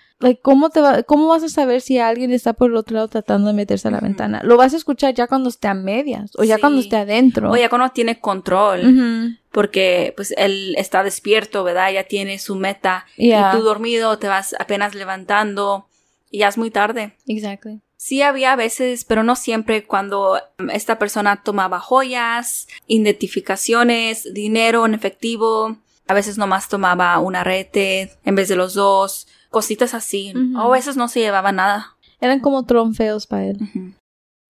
¿cómo, 0.40 0.70
te 0.70 0.80
va, 0.80 1.02
¿cómo 1.02 1.28
vas 1.28 1.42
a 1.42 1.48
saber 1.48 1.80
si 1.80 1.98
alguien 1.98 2.32
está 2.32 2.52
por 2.52 2.70
el 2.70 2.76
otro 2.76 2.94
lado 2.96 3.08
tratando 3.08 3.48
de 3.48 3.54
meterse 3.54 3.88
a 3.88 3.90
la 3.90 4.00
ventana? 4.00 4.40
Lo 4.44 4.56
vas 4.56 4.74
a 4.74 4.76
escuchar 4.76 5.14
ya 5.14 5.26
cuando 5.26 5.48
esté 5.48 5.68
a 5.68 5.74
medias 5.74 6.32
o 6.36 6.44
ya 6.44 6.58
cuando 6.58 6.80
esté 6.80 6.96
adentro. 6.96 7.50
O 7.50 7.56
ya 7.56 7.68
cuando 7.68 7.88
tiene 7.90 8.20
control. 8.20 9.38
Porque 9.50 10.12
pues 10.16 10.32
él 10.36 10.74
está 10.78 11.02
despierto, 11.02 11.64
¿verdad? 11.64 11.92
Ya 11.92 12.04
tiene 12.04 12.38
su 12.38 12.56
meta. 12.56 13.06
Y 13.16 13.32
tú 13.52 13.62
dormido 13.62 14.18
te 14.18 14.28
vas 14.28 14.54
apenas 14.58 14.94
levantando 14.94 15.86
y 16.30 16.38
ya 16.38 16.48
es 16.48 16.58
muy 16.58 16.70
tarde. 16.70 17.16
Exacto. 17.26 17.78
Sí 17.96 18.22
había 18.22 18.56
veces, 18.56 19.04
pero 19.04 19.22
no 19.22 19.36
siempre, 19.36 19.84
cuando 19.84 20.40
esta 20.72 20.98
persona 20.98 21.42
tomaba 21.44 21.78
joyas, 21.78 22.66
identificaciones, 22.88 24.34
dinero 24.34 24.84
en 24.86 24.94
efectivo. 24.94 25.76
A 26.08 26.14
veces 26.14 26.36
nomás 26.36 26.68
tomaba 26.68 27.16
una 27.20 27.44
rete 27.44 28.12
en 28.24 28.34
vez 28.34 28.48
de 28.48 28.56
los 28.56 28.74
dos, 28.74 29.28
cositas 29.52 29.94
así. 29.94 30.34
O 30.56 30.60
a 30.60 30.70
veces 30.70 30.96
no 30.96 31.06
se 31.06 31.20
llevaba 31.20 31.52
nada. 31.52 31.96
Eran 32.20 32.40
como 32.40 32.64
trofeos 32.64 33.28
para 33.28 33.44
él. 33.44 33.58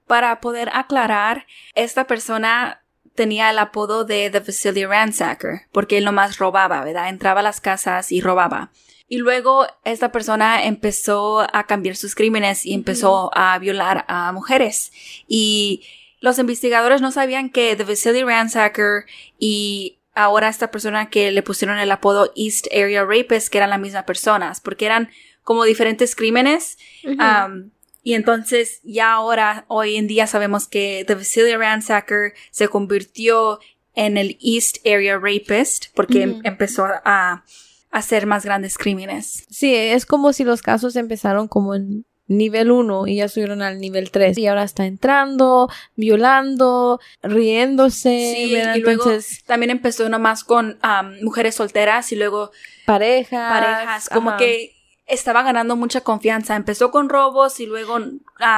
Para 0.06 0.40
poder 0.40 0.70
aclarar, 0.72 1.46
esta 1.74 2.06
persona 2.06 2.82
tenía 3.14 3.50
el 3.50 3.58
apodo 3.58 4.04
de 4.04 4.30
The 4.30 4.40
Facility 4.40 4.86
Ransacker, 4.86 5.62
porque 5.72 5.98
él 5.98 6.04
nomás 6.04 6.38
robaba, 6.38 6.82
¿verdad? 6.84 7.10
Entraba 7.10 7.40
a 7.40 7.42
las 7.42 7.60
casas 7.60 8.12
y 8.12 8.22
robaba. 8.22 8.70
Y 9.08 9.18
luego 9.18 9.66
esta 9.84 10.10
persona 10.10 10.64
empezó 10.64 11.40
a 11.40 11.66
cambiar 11.66 11.96
sus 11.96 12.14
crímenes 12.14 12.64
y 12.64 12.72
empezó 12.72 13.30
a 13.34 13.58
violar 13.58 14.06
a 14.08 14.32
mujeres. 14.32 14.92
Y 15.28 15.82
los 16.20 16.38
investigadores 16.38 17.02
no 17.02 17.10
sabían 17.10 17.50
que 17.50 17.76
The 17.76 17.84
Vasily 17.84 18.22
Ransacker 18.22 19.04
y 19.38 19.98
ahora 20.14 20.48
esta 20.48 20.70
persona 20.70 21.08
que 21.10 21.30
le 21.30 21.42
pusieron 21.42 21.78
el 21.78 21.90
apodo 21.90 22.32
East 22.36 22.66
Area 22.72 23.04
Rapist, 23.04 23.48
que 23.48 23.58
eran 23.58 23.70
las 23.70 23.80
mismas 23.80 24.04
personas, 24.04 24.60
porque 24.60 24.86
eran 24.86 25.10
como 25.42 25.64
diferentes 25.64 26.14
crímenes. 26.14 26.78
Um, 27.04 27.70
y 28.02 28.14
entonces 28.14 28.80
ya 28.82 29.12
ahora, 29.12 29.64
hoy 29.68 29.96
en 29.96 30.06
día 30.06 30.26
sabemos 30.26 30.66
que 30.66 31.04
The 31.06 31.14
Vasily 31.14 31.54
Ransacker 31.56 32.34
se 32.50 32.68
convirtió 32.68 33.60
en 33.94 34.16
el 34.16 34.38
East 34.42 34.78
Area 34.86 35.18
Rapist 35.18 35.86
porque 35.94 36.40
empezó 36.44 36.86
a 37.04 37.44
hacer 37.90 38.26
más 38.26 38.44
grandes 38.44 38.78
crímenes. 38.78 39.46
Sí, 39.50 39.74
es 39.74 40.06
como 40.06 40.32
si 40.32 40.44
los 40.44 40.62
casos 40.62 40.96
empezaron 40.96 41.46
como 41.46 41.74
en 41.74 42.04
nivel 42.28 42.70
1 42.70 43.06
y 43.08 43.16
ya 43.16 43.28
subieron 43.28 43.62
al 43.62 43.78
nivel 43.78 44.10
3 44.10 44.38
y 44.38 44.46
ahora 44.46 44.62
está 44.62 44.86
entrando, 44.86 45.68
violando, 45.96 47.00
riéndose. 47.22 48.34
Sí, 48.36 48.54
y 48.54 48.80
luego 48.80 49.04
también 49.44 49.70
empezó 49.70 50.08
nomás 50.08 50.44
con 50.44 50.78
mujeres 51.20 51.56
solteras 51.56 52.10
y 52.12 52.16
luego 52.16 52.50
parejas. 52.86 53.52
Parejas, 53.52 54.08
como 54.08 54.36
que 54.36 54.74
estaba 55.06 55.42
ganando 55.42 55.76
mucha 55.76 56.00
confianza. 56.02 56.56
Empezó 56.56 56.90
con 56.90 57.08
robos 57.08 57.60
y 57.60 57.66
luego 57.66 57.98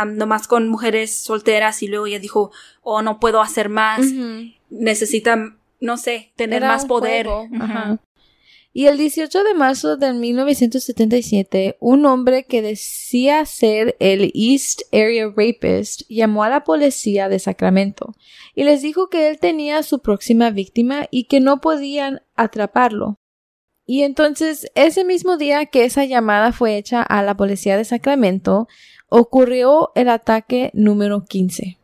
nomás 0.06 0.47
con 0.47 0.68
mujeres 0.68 1.16
solteras 1.16 1.83
y 1.83 1.88
luego 1.88 2.06
ya 2.06 2.18
dijo, 2.21 2.52
oh, 2.83 3.02
no 3.02 3.18
puedo 3.18 3.40
hacer 3.40 3.71
más. 3.71 4.02
Necesita, 4.71 5.56
no 5.80 5.97
sé, 5.97 6.33
tener 6.37 6.62
más 6.62 6.85
poder. 6.85 7.28
Ajá. 7.61 7.99
Y 8.76 8.88
el 8.88 8.99
18 8.99 9.45
de 9.45 9.54
marzo 9.54 9.97
de 9.97 10.12
1977, 10.12 11.76
un 11.78 12.04
hombre 12.07 12.45
que 12.45 12.61
decía 12.61 13.47
ser 13.47 13.95
el 14.00 14.33
East 14.35 14.83
Area 14.93 15.33
Rapist 15.35 16.02
llamó 16.09 16.43
a 16.43 16.49
la 16.49 16.64
policía 16.64 17.28
de 17.28 17.38
Sacramento 17.38 18.16
y 18.52 18.64
les 18.64 18.83
dijo 18.83 19.09
que 19.09 19.28
él 19.28 19.38
tenía 19.38 19.85
su 19.85 20.00
próxima 20.00 20.50
víctima 20.50 21.07
y 21.12 21.25
que 21.25 21.38
no 21.38 21.61
podían 21.61 22.23
atraparlo. 22.35 23.21
Y 23.87 24.02
entonces, 24.02 24.69
ese 24.75 25.04
mismo 25.04 25.37
día 25.37 25.66
que 25.66 25.85
esa 25.85 26.04
llamada 26.04 26.50
fue 26.50 26.76
hecha 26.76 27.00
a 27.00 27.23
la 27.23 27.37
policía 27.37 27.76
de 27.76 27.85
Sacramento, 27.85 28.66
ocurrió 29.09 29.93
el 29.95 30.09
ataque 30.09 30.73
número 30.75 31.25
15. 31.26 31.78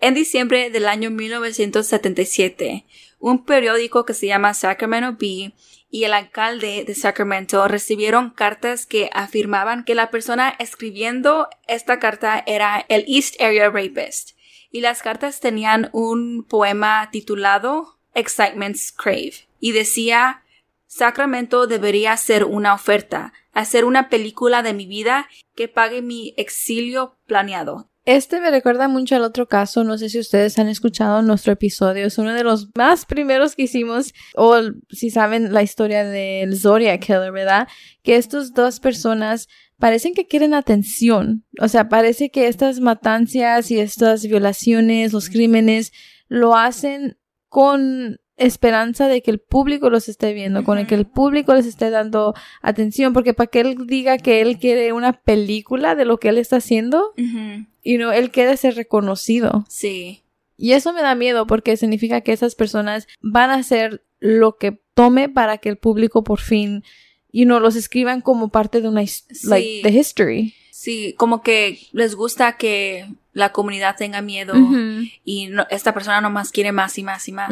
En 0.00 0.14
diciembre 0.14 0.70
del 0.70 0.86
año 0.86 1.10
1977, 1.10 2.84
un 3.18 3.44
periódico 3.44 4.04
que 4.04 4.14
se 4.14 4.28
llama 4.28 4.54
Sacramento 4.54 5.16
Bee 5.18 5.54
y 5.94 6.02
el 6.02 6.12
alcalde 6.12 6.82
de 6.84 6.92
Sacramento 6.96 7.68
recibieron 7.68 8.30
cartas 8.30 8.84
que 8.84 9.10
afirmaban 9.12 9.84
que 9.84 9.94
la 9.94 10.10
persona 10.10 10.48
escribiendo 10.58 11.48
esta 11.68 12.00
carta 12.00 12.42
era 12.48 12.84
el 12.88 13.04
East 13.06 13.40
Area 13.40 13.70
Rapist. 13.70 14.30
Y 14.72 14.80
las 14.80 15.02
cartas 15.02 15.38
tenían 15.38 15.90
un 15.92 16.42
poema 16.42 17.10
titulado 17.12 18.00
Excitement's 18.12 18.90
Crave 18.90 19.46
y 19.60 19.70
decía, 19.70 20.42
Sacramento 20.88 21.68
debería 21.68 22.16
ser 22.16 22.42
una 22.42 22.74
oferta, 22.74 23.32
hacer 23.52 23.84
una 23.84 24.08
película 24.08 24.64
de 24.64 24.74
mi 24.74 24.86
vida 24.86 25.28
que 25.54 25.68
pague 25.68 26.02
mi 26.02 26.34
exilio 26.36 27.14
planeado. 27.26 27.88
Este 28.06 28.38
me 28.38 28.50
recuerda 28.50 28.86
mucho 28.86 29.16
al 29.16 29.22
otro 29.22 29.48
caso, 29.48 29.82
no 29.82 29.96
sé 29.96 30.10
si 30.10 30.18
ustedes 30.18 30.58
han 30.58 30.68
escuchado 30.68 31.22
nuestro 31.22 31.54
episodio, 31.54 32.06
es 32.06 32.18
uno 32.18 32.34
de 32.34 32.44
los 32.44 32.68
más 32.76 33.06
primeros 33.06 33.56
que 33.56 33.62
hicimos, 33.62 34.12
o 34.34 34.56
si 34.90 35.08
saben 35.08 35.54
la 35.54 35.62
historia 35.62 36.04
del 36.04 36.58
Zodiac 36.58 37.00
Killer, 37.00 37.32
¿verdad? 37.32 37.66
Que 38.02 38.16
estas 38.16 38.52
dos 38.52 38.78
personas 38.78 39.48
parecen 39.78 40.12
que 40.12 40.26
quieren 40.26 40.52
atención, 40.52 41.46
o 41.58 41.68
sea, 41.68 41.88
parece 41.88 42.28
que 42.30 42.46
estas 42.46 42.78
matancias 42.80 43.70
y 43.70 43.80
estas 43.80 44.26
violaciones, 44.26 45.14
los 45.14 45.30
crímenes, 45.30 45.90
lo 46.28 46.56
hacen 46.56 47.16
con 47.48 48.18
esperanza 48.36 49.08
de 49.08 49.22
que 49.22 49.30
el 49.30 49.38
público 49.38 49.88
los 49.88 50.10
esté 50.10 50.34
viendo, 50.34 50.62
con 50.64 50.76
el 50.76 50.86
que 50.86 50.94
el 50.94 51.06
público 51.06 51.54
les 51.54 51.64
esté 51.64 51.88
dando 51.88 52.34
atención, 52.60 53.14
porque 53.14 53.32
para 53.32 53.46
que 53.46 53.60
él 53.60 53.86
diga 53.86 54.18
que 54.18 54.42
él 54.42 54.58
quiere 54.58 54.92
una 54.92 55.14
película 55.14 55.94
de 55.94 56.04
lo 56.04 56.18
que 56.18 56.28
él 56.28 56.36
está 56.36 56.56
haciendo, 56.56 57.14
y 57.84 57.98
no, 57.98 58.10
él 58.10 58.32
quiere 58.32 58.56
ser 58.56 58.74
reconocido. 58.74 59.64
Sí. 59.68 60.24
Y 60.56 60.72
eso 60.72 60.92
me 60.92 61.02
da 61.02 61.14
miedo 61.14 61.46
porque 61.46 61.76
significa 61.76 62.22
que 62.22 62.32
esas 62.32 62.56
personas 62.56 63.06
van 63.20 63.50
a 63.50 63.56
hacer 63.56 64.02
lo 64.18 64.56
que 64.56 64.80
tome 64.94 65.28
para 65.28 65.58
que 65.58 65.68
el 65.68 65.76
público 65.76 66.24
por 66.24 66.40
fin, 66.40 66.82
y 67.30 67.46
no 67.46 67.60
los 67.60 67.76
escriban 67.76 68.20
como 68.20 68.48
parte 68.48 68.80
de 68.80 68.88
una, 68.88 69.02
like, 69.42 69.80
the 69.82 69.90
history. 69.90 70.54
Sí, 70.70 71.14
como 71.18 71.42
que 71.42 71.80
les 71.92 72.14
gusta 72.14 72.56
que 72.56 73.06
la 73.32 73.52
comunidad 73.52 73.96
tenga 73.96 74.22
miedo 74.22 74.54
y 75.24 75.50
esta 75.70 75.92
persona 75.92 76.20
nomás 76.20 76.52
quiere 76.52 76.70
más 76.70 76.96
y 76.96 77.02
más 77.02 77.28
y 77.28 77.32
más. 77.32 77.50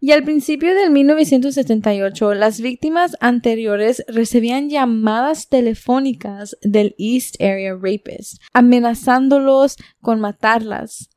Y 0.00 0.12
al 0.12 0.22
principio 0.22 0.74
del 0.74 0.90
1978, 0.90 2.34
las 2.34 2.60
víctimas 2.60 3.16
anteriores 3.20 4.04
recibían 4.06 4.70
llamadas 4.70 5.48
telefónicas 5.48 6.56
del 6.62 6.94
East 6.98 7.40
Area 7.40 7.74
Rapist, 7.74 8.40
amenazándolos 8.52 9.76
con 10.00 10.20
matarlas. 10.20 11.10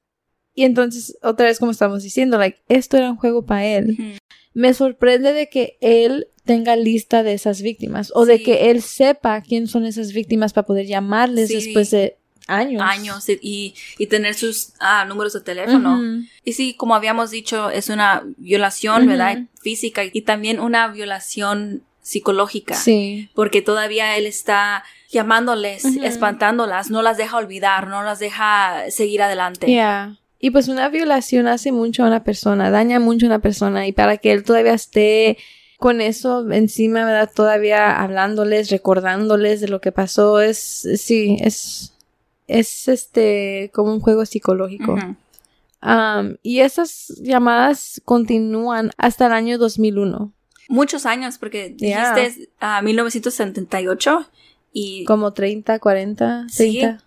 Y 0.56 0.64
entonces, 0.64 1.18
otra 1.22 1.46
vez 1.46 1.60
como 1.60 1.72
estamos 1.72 2.02
diciendo, 2.02 2.38
like, 2.38 2.60
esto 2.70 2.98
era 2.98 3.12
un 3.12 3.18
juego 3.18 3.46
para 3.46 3.66
él. 3.66 4.18
Me 4.54 4.74
sorprende 4.74 5.32
de 5.32 5.48
que 5.48 5.78
él 5.80 6.28
tenga 6.44 6.76
lista 6.76 7.24
de 7.24 7.34
esas 7.34 7.62
víctimas 7.62 8.12
o 8.16 8.26
de 8.26 8.42
que 8.42 8.72
él 8.72 8.82
sepa 8.82 9.42
quién 9.42 9.68
son 9.68 9.86
esas 9.86 10.12
víctimas 10.12 10.54
para 10.54 10.66
poder 10.66 10.88
llamarles 10.88 11.50
después 11.50 11.92
de 11.92 12.18
años. 12.52 12.82
Años 12.82 13.30
y, 13.30 13.76
y 13.98 14.08
tener 14.08 14.36
sus 14.36 14.74
ah, 14.80 15.06
números 15.06 15.34
de 15.34 15.42
teléfono. 15.42 16.00
Y 16.44 16.54
sí, 16.54 16.74
como 16.74 16.96
habíamos 16.96 17.32
dicho, 17.32 17.70
es 17.70 17.90
una 17.90 18.24
violación, 18.38 19.08
¿verdad? 19.08 19.44
Física 19.62 20.04
y 20.04 20.22
también 20.22 20.60
una 20.60 20.88
violación 20.88 21.84
psicológica. 22.02 22.76
Sí. 22.76 23.30
Porque 23.34 23.62
todavía 23.62 24.18
él 24.18 24.26
está 24.26 24.84
llamándoles, 25.10 25.86
espantándolas, 25.86 26.90
no 26.90 27.02
las 27.02 27.18
deja 27.18 27.38
olvidar, 27.38 27.88
no 27.88 28.04
las 28.04 28.20
deja 28.20 28.86
seguir 28.90 29.22
adelante. 29.22 29.68
Yeah. 29.68 30.18
Y 30.40 30.50
pues 30.50 30.68
una 30.68 30.90
violación 30.90 31.48
hace 31.48 31.72
mucho 31.72 32.04
a 32.04 32.08
una 32.08 32.24
persona, 32.24 32.72
daña 32.72 33.00
mucho 33.00 33.28
a 33.28 33.30
una 33.30 33.40
persona 33.40 33.86
y 33.88 33.92
para 33.92 34.18
que 34.18 34.32
él 34.32 34.44
todavía 34.44 34.74
esté 34.74 35.38
con 35.78 36.02
eso 36.02 36.50
encima, 36.52 37.06
¿verdad? 37.06 37.30
Todavía 37.34 38.02
hablándoles, 38.02 38.72
recordándoles 38.72 39.62
de 39.62 39.68
lo 39.68 39.82
que 39.82 39.92
pasó, 39.92 40.42
es, 40.42 40.88
sí, 40.96 41.38
es, 41.42 41.94
es 42.52 42.88
este 42.88 43.72
como 43.74 43.94
un 43.94 44.00
juego 44.00 44.26
psicológico. 44.26 44.96
y 46.44 46.60
esas 46.60 47.08
llamadas 47.22 48.02
continúan 48.06 48.92
hasta 48.98 49.28
el 49.28 49.34
año 49.34 49.58
2001. 49.58 50.34
Muchos 50.70 51.06
años, 51.06 51.38
porque 51.38 51.70
dijiste 51.70 52.50
a 52.60 52.82
1978 52.82 54.30
y... 54.72 55.04
Como 55.06 55.34
30, 55.34 55.80
40, 55.80 56.48
30. 56.56 57.04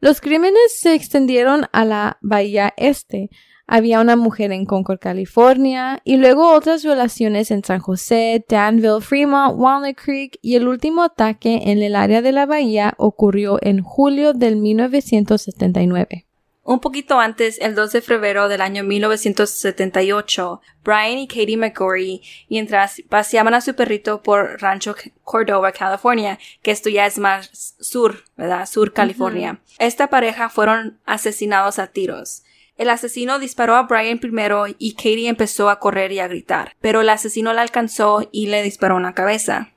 Los 0.00 0.20
crímenes 0.20 0.78
se 0.78 0.94
extendieron 0.94 1.66
a 1.72 1.84
la 1.84 2.18
Bahía 2.22 2.72
Este, 2.76 3.30
había 3.72 4.02
una 4.02 4.16
mujer 4.16 4.52
en 4.52 4.66
Concord, 4.66 4.98
California, 4.98 6.02
y 6.04 6.18
luego 6.18 6.52
otras 6.52 6.84
violaciones 6.84 7.50
en 7.50 7.64
San 7.64 7.80
José, 7.80 8.44
Danville, 8.46 9.00
Fremont, 9.00 9.58
Walnut 9.58 9.96
Creek, 9.96 10.38
y 10.42 10.56
el 10.56 10.68
último 10.68 11.02
ataque 11.02 11.58
en 11.64 11.82
el 11.82 11.96
área 11.96 12.20
de 12.20 12.32
la 12.32 12.44
bahía 12.44 12.92
ocurrió 12.98 13.58
en 13.62 13.82
julio 13.82 14.34
del 14.34 14.56
1979. 14.56 16.26
Un 16.64 16.80
poquito 16.80 17.18
antes, 17.18 17.58
el 17.62 17.74
2 17.74 17.92
de 17.92 18.02
febrero 18.02 18.48
del 18.48 18.60
año 18.60 18.84
1978, 18.84 20.60
Brian 20.84 21.18
y 21.18 21.26
Katie 21.26 21.56
McGorry, 21.56 22.20
mientras 22.50 23.00
paseaban 23.08 23.54
a 23.54 23.62
su 23.62 23.74
perrito 23.74 24.22
por 24.22 24.60
Rancho 24.60 24.94
Cordova, 25.24 25.72
California, 25.72 26.38
que 26.60 26.72
esto 26.72 26.90
ya 26.90 27.06
es 27.06 27.18
más 27.18 27.74
sur, 27.80 28.24
¿verdad? 28.36 28.66
Sur 28.66 28.92
California. 28.92 29.62
Esta 29.78 30.10
pareja 30.10 30.50
fueron 30.50 31.00
asesinados 31.06 31.78
a 31.78 31.86
tiros. 31.86 32.42
El 32.76 32.90
asesino 32.90 33.38
disparó 33.38 33.76
a 33.76 33.82
Brian 33.82 34.18
primero 34.18 34.64
y 34.78 34.94
Katie 34.94 35.28
empezó 35.28 35.68
a 35.70 35.78
correr 35.78 36.12
y 36.12 36.18
a 36.18 36.28
gritar, 36.28 36.76
pero 36.80 37.02
el 37.02 37.08
asesino 37.08 37.52
la 37.52 37.62
alcanzó 37.62 38.28
y 38.32 38.46
le 38.46 38.62
disparó 38.62 38.96
en 38.96 39.04
la 39.04 39.14
cabeza. 39.14 39.72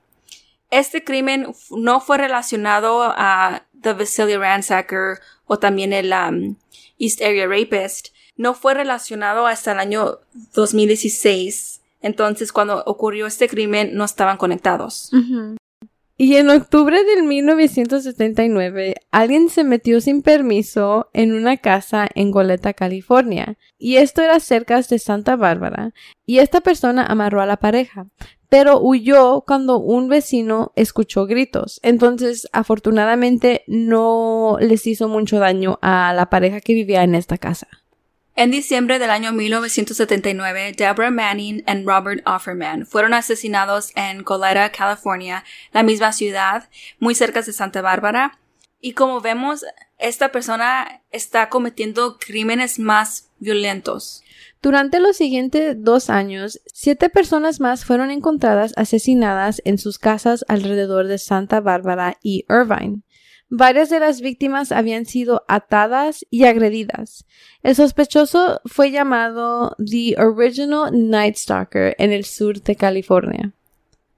Este 0.71 1.03
crimen 1.03 1.53
no 1.71 2.01
fue 2.01 2.17
relacionado 2.17 3.03
a 3.03 3.63
The 3.81 3.93
Vasily 3.93 4.36
Ransacker 4.36 5.19
o 5.45 5.60
también 5.60 5.93
el 5.93 6.12
um, 6.12 6.55
East 6.97 7.21
Area 7.21 7.47
Rapist. 7.47 8.10
No 8.36 8.53
fue 8.53 8.73
relacionado 8.73 9.45
hasta 9.45 9.73
el 9.73 9.79
año 9.79 10.19
2016. 10.53 11.81
Entonces, 12.01 12.51
cuando 12.51 12.84
ocurrió 12.86 13.27
este 13.27 13.47
crimen, 13.47 13.95
no 13.95 14.03
estaban 14.03 14.38
conectados. 14.38 15.12
Y 16.17 16.38
en 16.38 16.49
octubre 16.49 17.04
del 17.04 17.23
1979, 17.23 18.95
alguien 19.12 19.49
se 19.49 19.65
metió 19.65 19.99
sin 19.99 20.21
permiso 20.21 21.10
en 21.12 21.34
una 21.34 21.58
casa 21.58 22.08
en 22.15 22.32
Goleta, 22.32 22.73
California. 22.73 23.58
Y 23.78 23.97
esto 23.97 24.21
era 24.21 24.39
cerca 24.39 24.82
de 24.82 24.97
Santa 24.97 25.36
Bárbara. 25.36 25.93
Y 26.25 26.39
esta 26.39 26.62
persona 26.62 27.06
amarró 27.06 27.41
a 27.41 27.45
la 27.45 27.58
pareja, 27.58 28.08
pero 28.47 28.80
huyó 28.80 29.43
cuando 29.45 29.80
un 29.80 30.08
vecino 30.08 30.71
escuchó 30.78 31.25
gritos. 31.25 31.82
Entonces, 31.84 32.47
afortunadamente, 32.54 33.63
no 33.67 34.56
les 34.62 34.88
hizo 34.88 35.10
mucho 35.10 35.39
daño 35.39 35.80
a 35.82 36.13
la 36.13 36.30
pareja 36.30 36.62
que 36.62 36.75
vivía 36.75 37.04
en 37.04 37.15
esta 37.15 37.38
casa. 37.38 37.67
En 38.38 38.52
diciembre 38.52 39.00
del 39.00 39.12
año 39.12 39.32
1979, 39.32 40.74
Deborah 40.78 41.10
Manning 41.10 41.63
y 41.65 41.84
Robert 41.86 42.21
Offerman 42.28 42.86
fueron 42.86 43.13
asesinados 43.13 43.93
en 43.95 44.24
Goleta, 44.24 44.74
California, 44.74 45.45
la 45.71 45.84
misma 45.84 46.12
ciudad, 46.12 46.67
muy 47.00 47.15
cerca 47.15 47.41
de 47.41 47.54
Santa 47.54 47.82
Bárbara. 47.82 48.38
Y 48.82 48.91
como 48.91 49.21
vemos, 49.21 49.63
esta 50.00 50.34
persona 50.34 51.02
está 51.12 51.48
cometiendo 51.48 52.17
crímenes 52.17 52.78
más 52.78 53.30
violentos. 53.39 54.21
Durante 54.62 55.00
los 55.00 55.15
siguientes 55.15 55.78
dos 55.80 56.10
años, 56.10 56.60
siete 56.74 57.10
personas 57.10 57.62
más 57.62 57.86
fueron 57.86 58.12
encontradas 58.12 58.74
asesinadas 58.76 59.62
en 59.63 59.78
sus 59.78 59.98
casas 59.98 60.43
alrededor 60.50 61.08
de 61.08 61.19
Santa 61.19 61.62
Bárbara 61.62 62.17
y 62.21 62.43
Irvine. 62.50 63.02
Varias 63.49 63.89
de 63.89 63.99
las 63.99 64.21
víctimas 64.21 64.71
habían 64.71 65.05
sido 65.05 65.45
atadas 65.47 66.25
y 66.31 66.45
agredidas. 66.45 67.25
El 67.62 67.75
sospechoso 67.75 68.60
fue 68.65 68.91
llamado 68.91 69.75
The 69.77 70.15
Original 70.19 70.89
Night 70.91 71.36
Stalker 71.36 71.95
en 71.99 72.12
el 72.12 72.25
sur 72.25 72.62
de 72.62 72.75
California. 72.75 73.51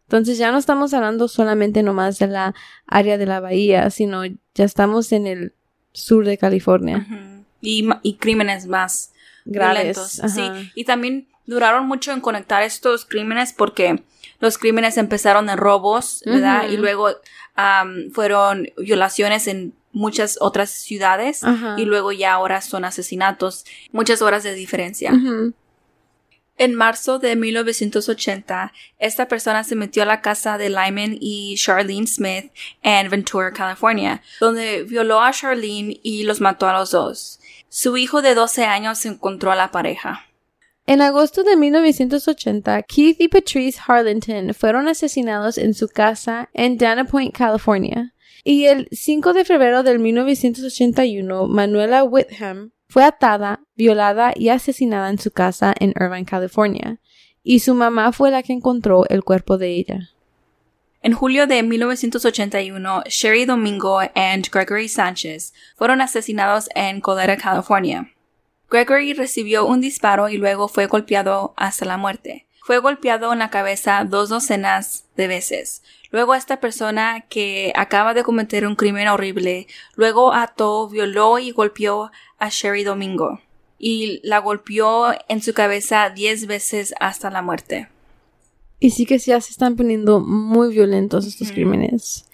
Entonces 0.07 0.37
ya 0.37 0.51
no 0.51 0.57
estamos 0.57 0.93
hablando 0.93 1.27
solamente 1.27 1.83
nomás 1.83 2.17
de 2.19 2.27
la 2.27 2.55
área 2.87 3.17
de 3.17 3.25
la 3.25 3.41
bahía, 3.41 3.89
sino 3.89 4.23
ya 4.25 4.63
estamos 4.63 5.11
en 5.11 5.27
el 5.27 5.53
sur 5.91 6.25
de 6.25 6.37
California. 6.37 7.05
y, 7.61 8.13
crímenes 8.17 8.67
más 8.67 9.11
graves. 9.43 10.21
Sí, 10.33 10.49
y 10.75 10.85
también 10.85 11.27
duraron 11.45 11.87
mucho 11.87 12.13
en 12.13 12.21
conectar 12.21 12.63
estos 12.63 13.03
crímenes 13.03 13.51
porque 13.51 14.03
los 14.39 14.57
crímenes 14.57 14.97
empezaron 14.97 15.49
en 15.49 15.57
robos, 15.57 16.21
¿verdad? 16.25 16.69
Y 16.69 16.77
luego 16.77 17.09
fueron 18.13 18.67
violaciones 18.77 19.47
en 19.47 19.73
muchas 19.91 20.37
otras 20.39 20.69
ciudades 20.69 21.41
y 21.77 21.85
luego 21.85 22.11
ya 22.11 22.33
ahora 22.33 22.61
son 22.61 22.85
asesinatos, 22.85 23.65
muchas 23.91 24.21
horas 24.21 24.43
de 24.43 24.53
diferencia. 24.53 25.11
En 26.59 26.73
marzo 26.73 27.19
de 27.19 27.35
1980, 27.35 28.73
esta 28.97 29.27
persona 29.27 29.63
se 29.63 29.75
metió 29.75 30.01
a 30.01 30.07
la 30.07 30.21
casa 30.21 30.57
de 30.57 30.69
Lyman 30.69 31.17
y 31.19 31.55
Charlene 31.55 32.07
Smith 32.07 32.51
en 32.81 33.11
Ventura, 33.11 33.53
California, 33.53 34.23
donde 34.39 34.81
violó 34.83 35.21
a 35.21 35.31
Charlene 35.31 35.99
y 36.01 36.23
los 36.23 36.41
mató 36.41 36.67
a 36.67 36.73
los 36.73 36.91
dos. 36.91 37.39
Su 37.69 37.95
hijo 37.97 38.23
de 38.23 38.33
12 38.33 38.65
años 38.65 39.05
encontró 39.05 39.51
a 39.51 39.55
la 39.55 39.71
pareja. 39.71 40.26
En 40.89 41.01
agosto 41.01 41.43
de 41.43 41.57
1980, 41.57 42.81
Keith 42.83 43.19
y 43.19 43.27
Patrice 43.27 43.77
Harlington 43.85 44.53
fueron 44.53 44.87
asesinados 44.87 45.57
en 45.57 45.73
su 45.73 45.89
casa 45.89 46.49
en 46.53 46.77
Dana 46.77 47.03
Point, 47.03 47.35
California. 47.35 48.13
Y 48.45 48.67
el 48.67 48.87
5 48.93 49.33
de 49.33 49.43
febrero 49.43 49.83
de 49.83 49.99
1981, 49.99 51.47
Manuela 51.49 52.05
Whitham 52.05 52.71
fue 52.87 53.03
atada, 53.03 53.59
violada 53.75 54.31
y 54.33 54.47
asesinada 54.47 55.09
en 55.09 55.19
su 55.19 55.31
casa 55.31 55.73
en 55.77 55.89
Irvine, 55.89 56.23
California, 56.23 57.01
y 57.43 57.59
su 57.59 57.75
mamá 57.75 58.13
fue 58.13 58.31
la 58.31 58.41
que 58.41 58.53
encontró 58.53 59.03
el 59.09 59.25
cuerpo 59.25 59.57
de 59.57 59.71
ella. 59.71 60.11
En 61.01 61.11
julio 61.11 61.47
de 61.47 61.63
1981, 61.63 63.03
Sherry 63.07 63.43
Domingo 63.43 64.01
y 64.01 64.09
Gregory 64.49 64.87
Sánchez 64.87 65.53
fueron 65.75 65.99
asesinados 65.99 66.69
en 66.75 67.01
Coletta, 67.01 67.35
California. 67.35 68.09
Gregory 68.69 69.13
recibió 69.13 69.65
un 69.65 69.81
disparo 69.81 70.29
y 70.29 70.37
luego 70.37 70.67
fue 70.67 70.87
golpeado 70.87 71.53
hasta 71.55 71.85
la 71.85 71.97
muerte. 71.97 72.45
Fue 72.63 72.79
golpeado 72.79 73.31
en 73.31 73.39
la 73.39 73.49
cabeza 73.49 74.03
dos 74.03 74.27
docenas 74.27 75.05
de 75.15 75.27
veces. 75.27 75.83
Luego 76.11 76.35
esta 76.35 76.59
persona 76.59 77.25
que 77.29 77.71
acaba 77.75 78.13
de 78.13 78.23
cometer 78.23 78.67
un 78.67 78.75
crimen 78.75 79.07
horrible, 79.07 79.67
luego 79.95 80.33
ató, 80.33 80.89
violó 80.89 81.39
y 81.39 81.51
golpeó 81.51 82.11
a 82.39 82.49
Sherry 82.49 82.83
Domingo. 82.83 83.39
Y 83.79 84.19
la 84.23 84.39
golpeó 84.39 85.13
en 85.29 85.41
su 85.41 85.53
cabeza 85.53 86.09
diez 86.09 86.45
veces 86.45 86.93
hasta 86.99 87.29
la 87.29 87.41
muerte. 87.41 87.87
Y 88.79 88.91
sí 88.91 89.05
que 89.05 89.17
ya 89.17 89.39
se 89.39 89.51
están 89.51 89.75
poniendo 89.75 90.19
muy 90.19 90.73
violentos 90.73 91.25
estos 91.25 91.51
crímenes. 91.51 92.26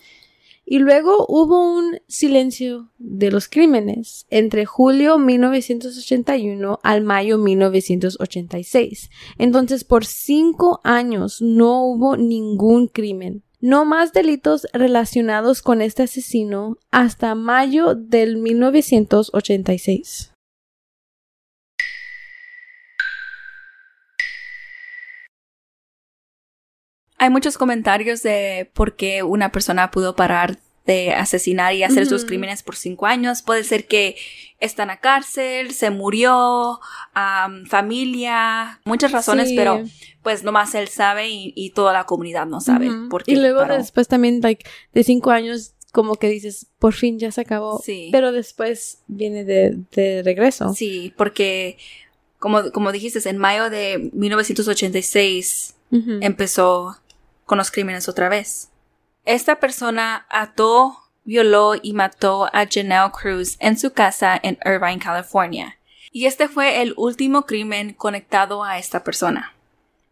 Y 0.65 0.79
luego 0.79 1.25
hubo 1.27 1.61
un 1.75 1.99
silencio 2.07 2.89
de 2.97 3.31
los 3.31 3.49
crímenes 3.49 4.25
entre 4.29 4.65
julio 4.65 5.17
1981 5.17 6.79
al 6.81 7.01
mayo 7.01 7.37
1986. 7.37 9.09
Entonces, 9.37 9.83
por 9.83 10.05
cinco 10.05 10.79
años 10.83 11.41
no 11.41 11.83
hubo 11.83 12.15
ningún 12.17 12.87
crimen. 12.87 13.43
No 13.59 13.85
más 13.85 14.11
delitos 14.13 14.67
relacionados 14.73 15.61
con 15.61 15.81
este 15.81 16.03
asesino 16.03 16.77
hasta 16.91 17.35
mayo 17.35 17.95
del 17.95 18.37
1986. 18.37 20.32
Hay 27.23 27.29
muchos 27.29 27.57
comentarios 27.57 28.21
de 28.21 28.69
por 28.73 28.97
qué 28.97 29.23
una 29.23 29.49
persona 29.53 29.91
pudo 29.91 30.13
parar 30.13 30.59
de 30.85 31.13
asesinar 31.13 31.73
y 31.73 31.83
hacer 31.83 32.05
sus 32.05 32.25
crímenes 32.25 32.63
por 32.63 32.75
cinco 32.75 33.05
años. 33.05 33.41
Puede 33.41 33.63
ser 33.63 33.87
que 33.87 34.17
está 34.59 34.81
en 34.81 34.89
la 34.89 34.99
cárcel, 34.99 35.71
se 35.71 35.89
murió, 35.89 36.81
familia, 37.69 38.81
muchas 38.83 39.13
razones, 39.13 39.53
pero 39.55 39.85
pues 40.21 40.43
nomás 40.43 40.75
él 40.75 40.89
sabe 40.89 41.29
y, 41.29 41.69
toda 41.69 41.93
la 41.93 42.03
comunidad 42.03 42.45
no 42.45 42.59
sabe 42.59 42.89
por 43.09 43.23
qué. 43.23 43.31
Y 43.31 43.35
luego 43.37 43.63
después 43.63 44.09
también, 44.09 44.41
like, 44.41 44.65
de 44.93 45.03
cinco 45.05 45.31
años, 45.31 45.75
como 45.93 46.15
que 46.15 46.27
dices, 46.27 46.67
por 46.77 46.91
fin 46.91 47.19
ya 47.19 47.31
se 47.31 47.39
acabó. 47.39 47.81
Sí. 47.81 48.09
Pero 48.11 48.33
después 48.33 49.01
viene 49.07 49.45
de, 49.45 49.79
de 49.95 50.23
regreso. 50.23 50.73
Sí, 50.73 51.13
porque 51.15 51.77
como, 52.37 52.69
como 52.73 52.91
dijiste, 52.91 53.29
en 53.29 53.37
mayo 53.37 53.69
de 53.69 54.09
1986 54.11 55.75
empezó 56.21 56.97
con 57.45 57.57
los 57.57 57.71
crímenes 57.71 58.07
otra 58.09 58.29
vez. 58.29 58.69
Esta 59.25 59.59
persona 59.59 60.25
ató, 60.29 60.97
violó 61.23 61.75
y 61.81 61.93
mató 61.93 62.45
a 62.53 62.65
Janelle 62.69 63.11
Cruz 63.11 63.55
en 63.59 63.77
su 63.77 63.93
casa 63.93 64.39
en 64.41 64.57
Irvine, 64.65 64.99
California. 64.99 65.77
Y 66.11 66.25
este 66.25 66.47
fue 66.47 66.81
el 66.81 66.93
último 66.97 67.45
crimen 67.45 67.93
conectado 67.93 68.63
a 68.63 68.77
esta 68.77 69.03
persona. 69.03 69.53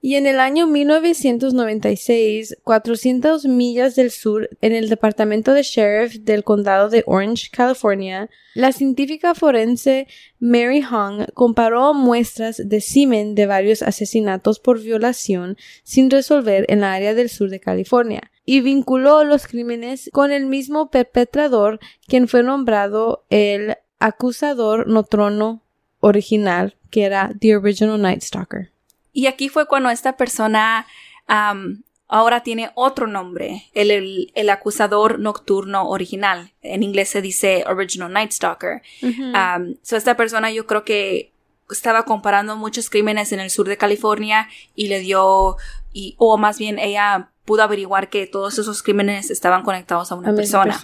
Y 0.03 0.15
en 0.15 0.25
el 0.25 0.39
año 0.39 0.65
1996, 0.65 2.57
400 2.63 3.45
millas 3.45 3.95
del 3.95 4.09
sur, 4.09 4.49
en 4.59 4.73
el 4.73 4.89
departamento 4.89 5.53
de 5.53 5.61
sheriff 5.61 6.15
del 6.21 6.43
condado 6.43 6.89
de 6.89 7.03
Orange, 7.05 7.49
California, 7.51 8.27
la 8.55 8.71
científica 8.71 9.35
forense 9.35 10.07
Mary 10.39 10.81
Hong 10.81 11.27
comparó 11.35 11.93
muestras 11.93 12.67
de 12.67 12.81
semen 12.81 13.35
de 13.35 13.45
varios 13.45 13.83
asesinatos 13.83 14.59
por 14.59 14.81
violación 14.81 15.55
sin 15.83 16.09
resolver 16.09 16.65
en 16.67 16.81
la 16.81 16.93
área 16.93 17.13
del 17.13 17.29
sur 17.29 17.51
de 17.51 17.59
California 17.59 18.31
y 18.43 18.61
vinculó 18.61 19.23
los 19.23 19.45
crímenes 19.45 20.09
con 20.11 20.31
el 20.31 20.47
mismo 20.47 20.89
perpetrador 20.89 21.79
quien 22.07 22.27
fue 22.27 22.41
nombrado 22.41 23.23
el 23.29 23.75
acusador 23.99 24.87
notrono 24.87 25.63
original, 25.99 26.75
que 26.89 27.03
era 27.03 27.31
The 27.39 27.55
Original 27.55 28.01
Night 28.01 28.23
Stalker. 28.23 28.71
Y 29.13 29.27
aquí 29.27 29.49
fue 29.49 29.67
cuando 29.67 29.89
esta 29.89 30.17
persona 30.17 30.85
ahora 32.07 32.43
tiene 32.43 32.71
otro 32.75 33.07
nombre, 33.07 33.69
el, 33.73 34.31
el, 34.33 34.49
acusador 34.49 35.19
nocturno 35.19 35.87
original. 35.87 36.51
En 36.61 36.83
inglés 36.83 37.09
se 37.09 37.21
dice 37.21 37.63
Original 37.67 38.11
Night 38.11 38.31
Stalker. 38.31 38.81
so 39.81 39.95
esta 39.95 40.17
persona 40.17 40.51
yo 40.51 40.67
creo 40.67 40.83
que 40.83 41.31
estaba 41.69 42.03
comparando 42.03 42.57
muchos 42.57 42.89
crímenes 42.89 43.31
en 43.31 43.39
el 43.39 43.49
sur 43.49 43.67
de 43.67 43.77
California 43.77 44.49
y 44.75 44.87
le 44.87 44.99
dio, 44.99 45.55
y, 45.93 46.15
o 46.17 46.37
más 46.37 46.59
bien 46.59 46.79
ella 46.79 47.29
pudo 47.45 47.63
averiguar 47.63 48.09
que 48.09 48.27
todos 48.27 48.59
esos 48.59 48.83
crímenes 48.83 49.31
estaban 49.31 49.63
conectados 49.63 50.11
a 50.11 50.15
una 50.15 50.33
persona. 50.33 50.79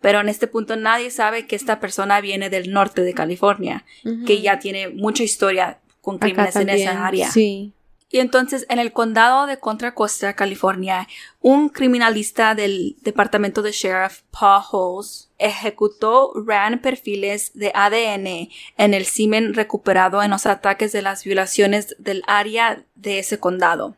Pero 0.00 0.20
en 0.20 0.28
este 0.28 0.46
punto 0.46 0.76
nadie 0.76 1.10
sabe 1.10 1.46
que 1.46 1.56
esta 1.56 1.80
persona 1.80 2.20
viene 2.20 2.50
del 2.50 2.72
norte 2.72 3.02
de 3.02 3.14
California, 3.14 3.84
que 4.26 4.42
ya 4.42 4.58
tiene 4.58 4.88
mucha 4.88 5.22
historia 5.22 5.78
con 6.06 6.18
crímenes 6.18 6.54
en 6.54 6.68
esa 6.68 7.04
área. 7.04 7.28
Sí. 7.32 7.72
Y 8.08 8.20
entonces 8.20 8.64
en 8.68 8.78
el 8.78 8.92
condado 8.92 9.46
de 9.46 9.58
Contra 9.58 9.92
Costa, 9.92 10.36
California, 10.36 11.08
un 11.40 11.68
criminalista 11.68 12.54
del 12.54 12.94
departamento 13.00 13.60
de 13.60 13.72
sheriff 13.72 14.20
Paul 14.30 14.62
Holes 14.70 15.30
ejecutó 15.38 16.32
RAN 16.46 16.78
perfiles 16.78 17.50
de 17.54 17.72
ADN 17.74 18.50
en 18.78 18.94
el 18.94 19.04
semen 19.04 19.52
recuperado 19.52 20.22
en 20.22 20.30
los 20.30 20.46
ataques 20.46 20.92
de 20.92 21.02
las 21.02 21.24
violaciones 21.24 21.96
del 21.98 22.22
área 22.28 22.84
de 22.94 23.18
ese 23.18 23.40
condado. 23.40 23.96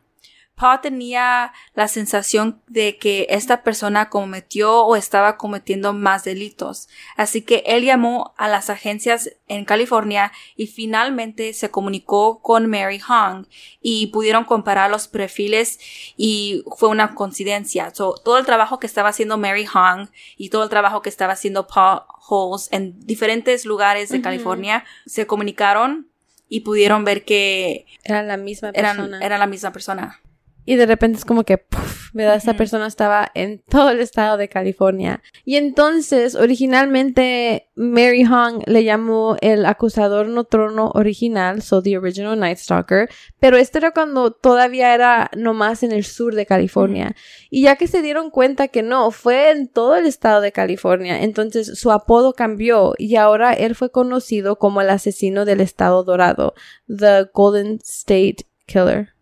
Paul 0.58 0.80
tenía 0.80 1.52
la 1.74 1.86
sensación 1.86 2.60
de 2.66 2.98
que 2.98 3.26
esta 3.30 3.62
persona 3.62 4.10
cometió 4.10 4.84
o 4.84 4.96
estaba 4.96 5.36
cometiendo 5.36 5.92
más 5.92 6.24
delitos, 6.24 6.88
así 7.16 7.42
que 7.42 7.62
él 7.64 7.84
llamó 7.84 8.34
a 8.36 8.48
las 8.48 8.68
agencias 8.68 9.30
en 9.46 9.64
California 9.64 10.32
y 10.56 10.66
finalmente 10.66 11.52
se 11.52 11.70
comunicó 11.70 12.40
con 12.42 12.68
Mary 12.68 12.98
Hong 12.98 13.46
y 13.80 14.08
pudieron 14.08 14.44
comparar 14.44 14.90
los 14.90 15.06
perfiles 15.06 15.78
y 16.16 16.64
fue 16.76 16.88
una 16.88 17.14
coincidencia. 17.14 17.92
todo 17.92 18.38
el 18.38 18.44
trabajo 18.44 18.80
que 18.80 18.88
estaba 18.88 19.10
haciendo 19.10 19.38
Mary 19.38 19.66
Hong 19.66 20.08
y 20.36 20.50
todo 20.50 20.64
el 20.64 20.68
trabajo 20.68 21.02
que 21.02 21.08
estaba 21.08 21.34
haciendo 21.34 21.68
Paul 21.68 22.02
Holes 22.28 22.68
en 22.72 22.98
diferentes 23.06 23.64
lugares 23.64 24.08
de 24.08 24.20
California 24.20 24.84
se 25.06 25.26
comunicaron 25.26 26.08
y 26.48 26.60
pudieron 26.60 27.04
ver 27.04 27.24
que 27.24 27.86
era 28.02 28.22
la 28.22 28.36
misma 28.36 28.72
persona. 28.72 29.20
era 29.24 29.38
la 29.38 29.46
misma 29.46 29.72
persona 29.72 30.20
y 30.68 30.76
de 30.76 30.84
repente 30.84 31.16
es 31.16 31.24
como 31.24 31.44
que, 31.44 31.56
puff, 31.56 32.10
¿verdad? 32.12 32.36
Esta 32.36 32.52
persona 32.52 32.86
estaba 32.86 33.30
en 33.32 33.62
todo 33.70 33.88
el 33.88 34.00
estado 34.00 34.36
de 34.36 34.50
California. 34.50 35.22
Y 35.46 35.56
entonces, 35.56 36.34
originalmente, 36.34 37.70
Mary 37.74 38.22
Hong 38.26 38.60
le 38.66 38.84
llamó 38.84 39.38
el 39.40 39.64
acusador 39.64 40.28
no 40.28 40.44
trono 40.44 40.90
original, 40.94 41.62
so 41.62 41.82
the 41.82 41.96
original 41.96 42.38
Night 42.38 42.58
Stalker, 42.58 43.08
pero 43.40 43.56
este 43.56 43.78
era 43.78 43.92
cuando 43.92 44.30
todavía 44.30 44.92
era 44.92 45.30
nomás 45.34 45.82
en 45.82 45.92
el 45.92 46.04
sur 46.04 46.34
de 46.34 46.44
California. 46.44 47.16
Y 47.48 47.62
ya 47.62 47.76
que 47.76 47.88
se 47.88 48.02
dieron 48.02 48.28
cuenta 48.30 48.68
que 48.68 48.82
no, 48.82 49.10
fue 49.10 49.52
en 49.52 49.68
todo 49.68 49.96
el 49.96 50.04
estado 50.04 50.42
de 50.42 50.52
California, 50.52 51.22
entonces 51.22 51.78
su 51.78 51.90
apodo 51.92 52.34
cambió 52.34 52.92
y 52.98 53.16
ahora 53.16 53.54
él 53.54 53.74
fue 53.74 53.90
conocido 53.90 54.56
como 54.58 54.82
el 54.82 54.90
asesino 54.90 55.46
del 55.46 55.62
estado 55.62 56.04
dorado, 56.04 56.52
the 56.88 57.30
Golden 57.32 57.78
State 57.82 58.44
Killer. 58.66 59.17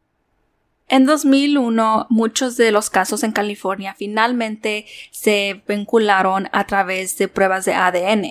En 0.88 1.04
2001, 1.04 2.06
muchos 2.10 2.56
de 2.56 2.70
los 2.70 2.90
casos 2.90 3.24
en 3.24 3.32
California 3.32 3.94
finalmente 3.98 4.86
se 5.10 5.62
vincularon 5.66 6.48
a 6.52 6.66
través 6.66 7.18
de 7.18 7.28
pruebas 7.28 7.64
de 7.64 7.74
ADN. 7.74 8.24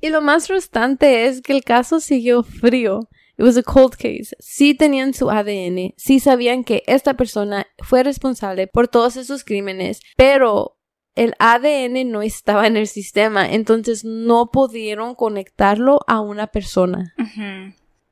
Y 0.00 0.10
lo 0.10 0.20
más 0.20 0.46
frustrante 0.46 1.26
es 1.26 1.40
que 1.40 1.52
el 1.52 1.64
caso 1.64 2.00
siguió 2.00 2.42
frío. 2.42 3.08
It 3.38 3.44
was 3.44 3.56
a 3.56 3.62
cold 3.62 3.96
case. 3.96 4.36
Sí 4.38 4.74
tenían 4.74 5.14
su 5.14 5.30
ADN, 5.30 5.94
sí 5.96 6.20
sabían 6.20 6.64
que 6.64 6.82
esta 6.86 7.14
persona 7.14 7.66
fue 7.78 8.02
responsable 8.02 8.66
por 8.66 8.88
todos 8.88 9.16
esos 9.16 9.44
crímenes, 9.44 10.00
pero 10.16 10.76
el 11.14 11.34
ADN 11.38 12.10
no 12.10 12.22
estaba 12.22 12.66
en 12.66 12.76
el 12.76 12.86
sistema, 12.86 13.50
entonces 13.50 14.04
no 14.04 14.50
pudieron 14.50 15.14
conectarlo 15.14 16.00
a 16.06 16.20
una 16.20 16.46
persona. 16.46 17.14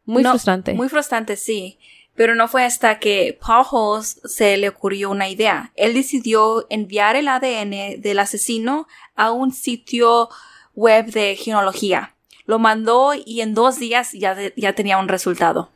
Muy 0.04 0.24
frustrante. 0.24 0.74
Muy 0.74 0.88
frustrante, 0.88 1.36
sí. 1.36 1.78
Pero 2.16 2.34
no 2.34 2.46
fue 2.48 2.64
hasta 2.64 2.98
que 3.00 3.38
Paul 3.44 3.66
Holes 3.70 4.20
se 4.24 4.56
le 4.56 4.68
ocurrió 4.68 5.10
una 5.10 5.28
idea. 5.28 5.72
Él 5.74 5.94
decidió 5.94 6.66
enviar 6.70 7.16
el 7.16 7.26
ADN 7.28 8.00
del 8.00 8.18
asesino 8.20 8.86
a 9.16 9.32
un 9.32 9.52
sitio 9.52 10.28
web 10.74 11.06
de 11.06 11.34
genealogía. 11.36 12.14
Lo 12.46 12.58
mandó 12.58 13.12
y 13.14 13.40
en 13.40 13.54
dos 13.54 13.78
días 13.78 14.12
ya, 14.12 14.36
ya 14.56 14.72
tenía 14.74 14.98
un 14.98 15.08
resultado. 15.08 15.70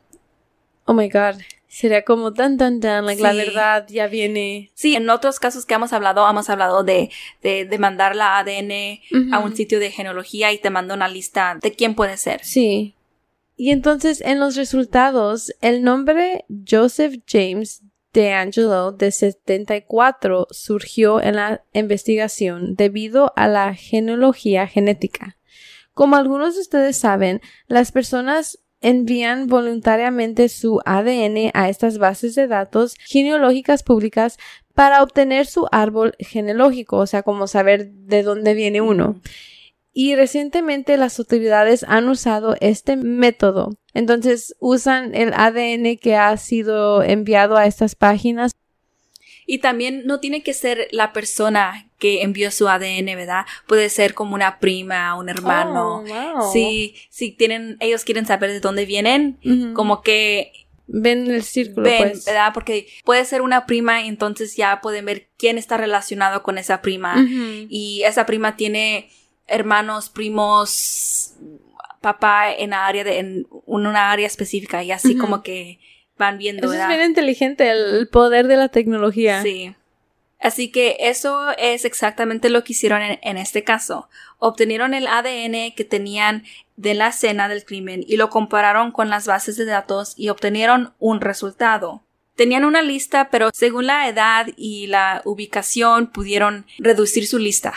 Oh 0.85 0.93
my 0.93 1.09
God. 1.09 1.41
Sería 1.67 2.03
como 2.03 2.33
tan, 2.33 2.57
tan, 2.57 2.79
tan, 2.79 3.05
like, 3.05 3.21
la 3.21 3.31
Sí. 3.31 3.37
verdad 3.37 3.85
ya 3.89 4.07
viene. 4.07 4.71
Sí, 4.73 4.95
en 4.95 5.07
otros 5.09 5.39
casos 5.39 5.65
que 5.67 5.75
hemos 5.75 5.93
hablado, 5.93 6.27
hemos 6.27 6.49
hablado 6.49 6.83
de, 6.83 7.11
de, 7.43 7.65
de 7.65 7.77
mandar 7.77 8.15
la 8.15 8.39
ADN 8.39 8.99
a 9.31 9.37
un 9.39 9.55
sitio 9.55 9.79
de 9.79 9.91
genealogía 9.91 10.51
y 10.51 10.57
te 10.57 10.71
manda 10.71 10.95
una 10.95 11.07
lista 11.07 11.59
de 11.61 11.73
quién 11.73 11.93
puede 11.93 12.17
ser. 12.17 12.43
Sí. 12.43 12.95
Y 13.61 13.71
entonces 13.71 14.21
en 14.21 14.39
los 14.39 14.55
resultados, 14.55 15.53
el 15.59 15.83
nombre 15.83 16.45
Joseph 16.65 17.21
James 17.27 17.83
DeAngelo 18.13 18.93
de 18.93 19.11
74 19.11 20.47
surgió 20.49 21.21
en 21.21 21.35
la 21.35 21.65
investigación 21.73 22.75
debido 22.75 23.33
a 23.35 23.49
la 23.49 23.75
genealogía 23.75 24.65
genética. 24.65 25.35
Como 25.93 26.15
algunos 26.15 26.55
de 26.55 26.61
ustedes 26.61 26.95
saben, 26.95 27.41
las 27.67 27.91
personas 27.91 28.59
envían 28.79 29.47
voluntariamente 29.47 30.47
su 30.47 30.79
ADN 30.85 31.51
a 31.53 31.67
estas 31.67 31.97
bases 31.97 32.35
de 32.35 32.47
datos 32.47 32.95
genealógicas 33.05 33.83
públicas 33.83 34.37
para 34.73 35.03
obtener 35.03 35.47
su 35.47 35.67
árbol 35.73 36.15
genealógico, 36.19 36.95
o 36.95 37.07
sea, 37.07 37.23
como 37.23 37.45
saber 37.45 37.91
de 37.91 38.23
dónde 38.23 38.53
viene 38.53 38.79
uno. 38.79 39.19
Y 39.93 40.15
recientemente 40.15 40.97
las 40.97 41.19
autoridades 41.19 41.83
han 41.87 42.07
usado 42.09 42.55
este 42.61 42.95
método. 42.95 43.77
Entonces 43.93 44.55
usan 44.59 45.15
el 45.15 45.33
ADN 45.33 45.97
que 45.97 46.15
ha 46.15 46.35
sido 46.37 47.03
enviado 47.03 47.57
a 47.57 47.65
estas 47.65 47.95
páginas. 47.95 48.51
Y 49.45 49.57
también 49.57 50.03
no 50.05 50.19
tiene 50.19 50.43
que 50.43 50.53
ser 50.53 50.87
la 50.91 51.11
persona 51.11 51.89
que 51.97 52.21
envió 52.21 52.51
su 52.51 52.69
ADN, 52.69 53.05
¿verdad? 53.15 53.45
Puede 53.67 53.89
ser 53.89 54.13
como 54.13 54.35
una 54.35 54.59
prima, 54.59 55.15
un 55.15 55.27
hermano. 55.27 55.97
Oh, 55.97 56.03
wow. 56.03 56.53
Si, 56.53 56.95
si 57.09 57.31
tienen, 57.31 57.75
ellos 57.79 58.05
quieren 58.05 58.27
saber 58.27 58.51
de 58.51 58.59
dónde 58.59 58.85
vienen, 58.85 59.39
como 59.73 60.03
que 60.03 60.51
ven 60.85 61.29
el 61.31 61.43
círculo, 61.43 61.83
ven, 61.89 62.11
pues. 62.11 62.25
¿verdad? 62.25 62.51
Porque 62.53 62.87
puede 63.03 63.25
ser 63.25 63.41
una 63.41 63.65
prima 63.65 64.03
y 64.03 64.07
entonces 64.07 64.55
ya 64.55 64.81
pueden 64.81 65.05
ver 65.05 65.29
quién 65.37 65.57
está 65.57 65.77
relacionado 65.77 66.43
con 66.43 66.57
esa 66.59 66.81
prima. 66.81 67.15
Y 67.69 68.03
esa 68.05 68.27
prima 68.27 68.55
tiene 68.55 69.09
hermanos, 69.49 70.09
primos, 70.09 71.33
papá 72.01 72.51
en 72.51 72.73
área 72.73 73.03
de, 73.03 73.19
en 73.19 73.47
una 73.65 74.11
área 74.11 74.27
específica 74.27 74.83
y 74.83 74.91
así 74.91 75.17
como 75.17 75.43
que 75.43 75.79
van 76.17 76.37
viendo, 76.37 76.71
Eso 76.71 76.81
es 76.81 76.87
bien 76.87 77.01
inteligente, 77.01 77.69
el 77.69 78.07
poder 78.09 78.47
de 78.47 78.57
la 78.57 78.69
tecnología. 78.69 79.41
Sí. 79.41 79.73
Así 80.39 80.71
que 80.71 80.95
eso 80.99 81.51
es 81.57 81.83
exactamente 81.83 82.49
lo 82.49 82.63
que 82.63 82.71
hicieron 82.71 83.01
en, 83.01 83.19
en 83.21 83.37
este 83.37 83.63
caso. 83.63 84.09
Obtenieron 84.37 84.93
el 84.93 85.07
ADN 85.07 85.73
que 85.75 85.83
tenían 85.83 86.43
de 86.77 86.93
la 86.93 87.09
escena 87.09 87.49
del 87.49 87.65
crimen 87.65 88.05
y 88.07 88.15
lo 88.15 88.29
compararon 88.29 88.91
con 88.91 89.09
las 89.09 89.27
bases 89.27 89.57
de 89.57 89.65
datos 89.65 90.13
y 90.15 90.29
obtenieron 90.29 90.93
un 90.99 91.19
resultado. 91.19 92.03
Tenían 92.35 92.63
una 92.63 92.81
lista, 92.81 93.29
pero 93.29 93.49
según 93.53 93.87
la 93.87 94.07
edad 94.07 94.47
y 94.55 94.87
la 94.87 95.21
ubicación 95.25 96.07
pudieron 96.07 96.65
reducir 96.77 97.27
su 97.27 97.37
lista. 97.37 97.73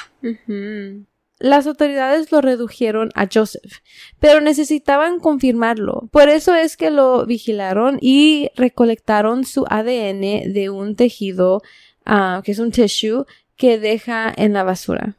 Las 1.42 1.66
autoridades 1.66 2.30
lo 2.30 2.40
redujeron 2.40 3.10
a 3.16 3.26
Joseph, 3.32 3.72
pero 4.20 4.40
necesitaban 4.40 5.18
confirmarlo. 5.18 6.08
Por 6.12 6.28
eso 6.28 6.54
es 6.54 6.76
que 6.76 6.90
lo 6.92 7.26
vigilaron 7.26 7.98
y 8.00 8.48
recolectaron 8.54 9.44
su 9.44 9.64
ADN 9.68 10.52
de 10.52 10.70
un 10.70 10.94
tejido, 10.94 11.60
ah, 12.06 12.42
que 12.44 12.52
es 12.52 12.60
un 12.60 12.70
tissue, 12.70 13.26
que 13.56 13.78
deja 13.80 14.32
en 14.36 14.52
la 14.52 14.62
basura. 14.62 15.16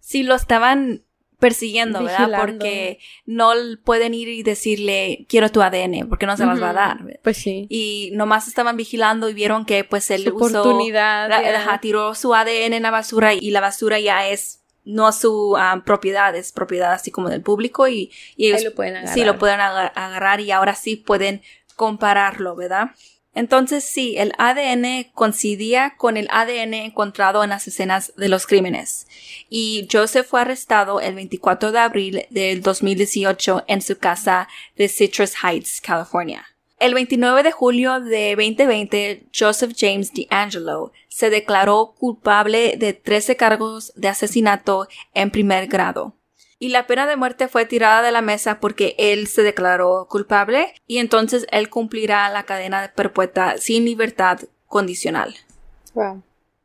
Sí, 0.00 0.24
lo 0.24 0.34
estaban 0.34 1.02
persiguiendo, 1.38 2.02
¿verdad? 2.02 2.30
Porque 2.40 2.98
no 3.26 3.52
pueden 3.84 4.14
ir 4.14 4.26
y 4.28 4.42
decirle, 4.42 5.26
quiero 5.28 5.50
tu 5.50 5.60
ADN, 5.62 6.08
porque 6.08 6.26
no 6.26 6.36
se 6.36 6.46
las 6.46 6.60
va 6.62 6.70
a 6.70 6.72
dar. 6.72 7.18
Pues 7.22 7.36
sí. 7.36 7.66
Y 7.68 8.10
nomás 8.14 8.46
estaban 8.48 8.76
vigilando 8.76 9.28
y 9.28 9.34
vieron 9.34 9.64
que 9.66 9.84
pues 9.84 10.10
él 10.10 10.24
Su 10.24 10.34
usó 10.36 10.62
oportunidad. 10.62 11.28
la- 11.28 11.80
tiró 11.80 12.14
su 12.14 12.34
ADN 12.34 12.74
en 12.76 12.82
la 12.82 12.90
basura 12.90 13.34
y 13.34 13.50
la 13.50 13.60
basura 13.60 13.98
ya 14.00 14.28
es 14.28 14.61
no 14.84 15.12
su 15.12 15.56
ah, 15.56 15.82
propiedad, 15.84 16.34
es 16.34 16.52
propiedad 16.52 16.92
así 16.92 17.10
como 17.10 17.28
del 17.28 17.42
público 17.42 17.88
y, 17.88 18.10
y 18.36 18.48
ellos 18.48 18.64
lo 18.64 18.74
pueden 18.74 18.96
agarrar. 18.96 19.14
sí 19.14 19.24
lo 19.24 19.38
pueden 19.38 19.60
agar- 19.60 19.92
agarrar 19.94 20.40
y 20.40 20.50
ahora 20.50 20.74
sí 20.74 20.96
pueden 20.96 21.42
compararlo, 21.76 22.54
¿verdad? 22.56 22.90
Entonces 23.34 23.82
sí, 23.84 24.16
el 24.18 24.32
ADN 24.36 25.10
coincidía 25.14 25.94
con 25.96 26.18
el 26.18 26.28
ADN 26.30 26.74
encontrado 26.74 27.42
en 27.42 27.48
las 27.50 27.66
escenas 27.66 28.12
de 28.16 28.28
los 28.28 28.46
crímenes. 28.46 29.06
Y 29.48 29.88
Joseph 29.90 30.26
fue 30.28 30.42
arrestado 30.42 31.00
el 31.00 31.14
24 31.14 31.72
de 31.72 31.78
abril 31.78 32.26
del 32.28 32.60
2018 32.60 33.64
en 33.68 33.80
su 33.80 33.96
casa 33.96 34.48
de 34.76 34.88
Citrus 34.88 35.32
Heights, 35.42 35.80
California. 35.80 36.44
El 36.82 36.94
29 36.94 37.44
de 37.44 37.52
julio 37.52 38.00
de 38.00 38.34
2020, 38.34 39.28
Joseph 39.32 39.70
James 39.78 40.12
DeAngelo 40.12 40.90
se 41.06 41.30
declaró 41.30 41.94
culpable 41.96 42.76
de 42.76 42.92
13 42.92 43.36
cargos 43.36 43.92
de 43.94 44.08
asesinato 44.08 44.88
en 45.14 45.30
primer 45.30 45.68
grado. 45.68 46.16
Y 46.58 46.70
la 46.70 46.88
pena 46.88 47.06
de 47.06 47.14
muerte 47.14 47.46
fue 47.46 47.66
tirada 47.66 48.02
de 48.02 48.10
la 48.10 48.20
mesa 48.20 48.58
porque 48.58 48.96
él 48.98 49.28
se 49.28 49.42
declaró 49.42 50.08
culpable 50.10 50.74
y 50.88 50.98
entonces 50.98 51.46
él 51.52 51.70
cumplirá 51.70 52.28
la 52.30 52.42
cadena 52.42 52.92
perpetua 52.96 53.58
sin 53.58 53.84
libertad 53.84 54.40
condicional. 54.66 55.36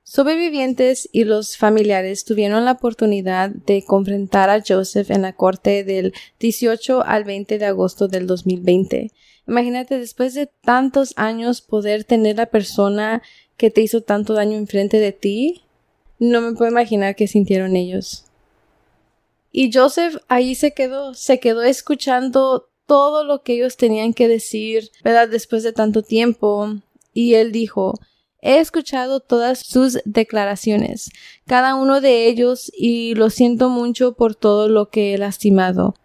Sobrevivientes 0.02 1.10
y 1.12 1.26
los 1.26 1.58
familiares 1.58 2.26
tuvieron 2.26 2.66
la 2.66 2.72
oportunidad 2.72 3.52
de 3.52 3.86
confrontar 3.86 4.50
a 4.50 4.64
Joseph 4.68 5.12
en 5.12 5.22
la 5.22 5.34
corte 5.34 5.84
del 5.84 6.16
18 6.40 7.04
al 7.06 7.24
20 7.24 7.60
de 7.60 7.66
agosto 7.68 8.08
del 8.08 8.26
2020. 8.26 9.12
Imagínate, 9.48 9.98
después 9.98 10.34
de 10.34 10.48
tantos 10.62 11.14
años, 11.16 11.62
poder 11.62 12.04
tener 12.04 12.38
la 12.38 12.48
persona 12.48 13.22
que 13.56 13.72
te 13.72 13.82
hizo 13.82 14.02
tanto 14.02 14.34
daño 14.34 14.58
enfrente 14.58 15.00
de 15.00 15.14
ti. 15.14 15.64
No 16.20 16.42
me 16.42 16.54
puedo 16.54 16.70
imaginar 16.70 17.16
qué 17.16 17.28
sintieron 17.28 17.76
ellos. 17.76 18.26
Y 19.52 19.72
Joseph 19.72 20.18
ahí 20.28 20.56
se 20.56 20.74
quedó, 20.74 21.14
se 21.14 21.40
quedó 21.40 21.64
escuchando 21.64 22.70
todo 22.86 23.24
lo 23.24 23.44
que 23.44 23.54
ellos 23.54 23.78
tenían 23.78 24.14
que 24.14 24.28
decir, 24.28 24.92
¿verdad? 25.04 25.30
Después 25.30 25.64
de 25.64 25.74
tanto 25.74 26.04
tiempo. 26.04 26.76
Y 27.14 27.36
él 27.36 27.52
dijo, 27.52 27.94
He 28.42 28.60
escuchado 28.60 29.20
todas 29.20 29.60
sus 29.60 30.00
declaraciones, 30.06 31.10
cada 31.48 31.76
uno 31.76 32.02
de 32.02 32.28
ellos, 32.28 32.72
y 32.78 33.16
lo 33.16 33.30
siento 33.30 33.70
mucho 33.70 34.14
por 34.14 34.36
todo 34.36 34.70
lo 34.70 34.90
que 34.90 35.14
he 35.14 35.18
lastimado. 35.18 35.96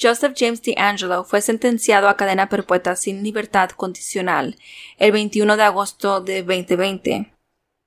Joseph 0.00 0.34
James 0.36 0.62
DeAngelo 0.62 1.24
fue 1.24 1.40
sentenciado 1.40 2.08
a 2.08 2.16
cadena 2.16 2.48
perpetua 2.48 2.96
sin 2.96 3.22
libertad 3.22 3.70
condicional 3.70 4.56
el 4.98 5.12
21 5.12 5.56
de 5.56 5.62
agosto 5.62 6.20
de 6.20 6.42
2020. 6.42 7.32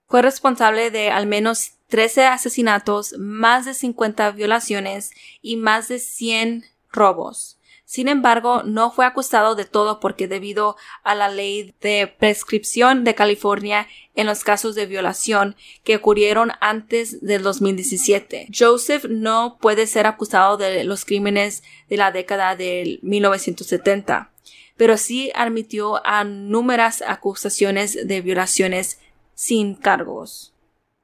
Fue 0.07 0.21
responsable 0.21 0.89
de 0.89 1.11
al 1.11 1.27
menos 1.27 1.73
13 1.87 2.25
asesinatos, 2.25 3.15
más 3.17 3.65
de 3.65 3.73
50 3.73 4.31
violaciones 4.31 5.11
y 5.41 5.57
más 5.57 5.89
de 5.89 5.99
100 5.99 6.65
robos. 6.91 7.56
Sin 7.89 8.09
embargo, 8.09 8.63
no 8.63 8.91
fue 8.91 9.05
acusado 9.05 9.55
de 9.55 9.63
todo 9.63 10.01
porque 10.01 10.27
debido 10.27 10.75
a 11.03 11.15
la 11.15 11.29
ley 11.29 11.73
de 11.79 12.13
prescripción 12.19 13.05
de 13.05 13.15
California 13.15 13.87
en 14.13 14.27
los 14.27 14.43
casos 14.43 14.75
de 14.75 14.85
violación 14.85 15.55
que 15.85 15.95
ocurrieron 15.95 16.51
antes 16.59 17.21
del 17.21 17.43
2017. 17.43 18.49
Joseph 18.53 19.05
no 19.05 19.57
puede 19.61 19.87
ser 19.87 20.05
acusado 20.05 20.57
de 20.57 20.83
los 20.83 21.05
crímenes 21.05 21.63
de 21.87 21.95
la 21.95 22.11
década 22.11 22.57
del 22.57 22.99
1970, 23.03 24.33
pero 24.75 24.97
sí 24.97 25.31
admitió 25.33 26.05
a 26.05 26.25
númeras 26.25 27.01
acusaciones 27.01 28.05
de 28.05 28.19
violaciones 28.19 28.99
sin 29.33 29.75
cargos. 29.75 30.53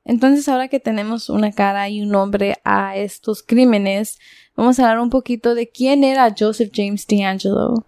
Entonces, 0.06 0.50
ahora 0.50 0.68
que 0.68 0.82
tenemos 0.82 1.30
una 1.30 1.54
cara 1.54 1.88
y 1.88 2.02
un 2.02 2.10
nombre 2.10 2.60
a 2.66 2.98
estos 2.98 3.42
crímenes, 3.42 4.20
vamos 4.56 4.80
a 4.80 4.84
hablar 4.84 5.00
un 5.00 5.10
poquito 5.10 5.56
de 5.56 5.70
quién 5.70 6.04
era 6.04 6.34
Joseph 6.38 6.72
James 6.74 7.08
DeAngelo. 7.08 7.86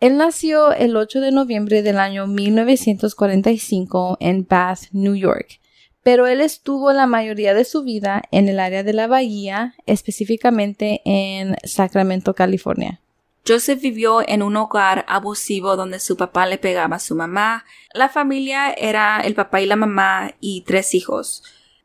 Él 0.00 0.16
nació 0.16 0.72
el 0.72 0.96
8 0.96 1.20
de 1.20 1.32
noviembre 1.32 1.82
del 1.82 1.98
año 1.98 2.26
1945 2.26 4.18
en 4.20 4.46
Bath, 4.48 4.82
New 4.92 5.16
York, 5.16 5.60
pero 6.04 6.26
él 6.26 6.40
estuvo 6.40 6.92
la 6.92 7.06
mayoría 7.06 7.52
de 7.52 7.64
su 7.64 7.82
vida 7.82 8.22
en 8.30 8.48
el 8.48 8.60
área 8.60 8.84
de 8.84 8.92
la 8.92 9.08
Bahía, 9.08 9.74
específicamente 9.86 11.02
en 11.04 11.56
Sacramento, 11.64 12.34
California. 12.34 13.00
Joseph 13.46 13.80
vivió 13.80 14.20
en 14.28 14.42
un 14.42 14.56
hogar 14.56 15.04
abusivo 15.08 15.74
donde 15.74 16.00
su 16.00 16.16
papá 16.16 16.46
le 16.46 16.58
pegaba 16.58 16.96
a 16.96 17.00
su 17.00 17.14
mamá. 17.14 17.64
La 17.94 18.08
familia 18.08 18.70
era 18.72 19.20
el 19.20 19.34
papá 19.34 19.62
y 19.62 19.66
la 19.66 19.76
mamá 19.76 20.34
y 20.38 20.60
tres 20.62 20.94
hijos. 20.94 21.42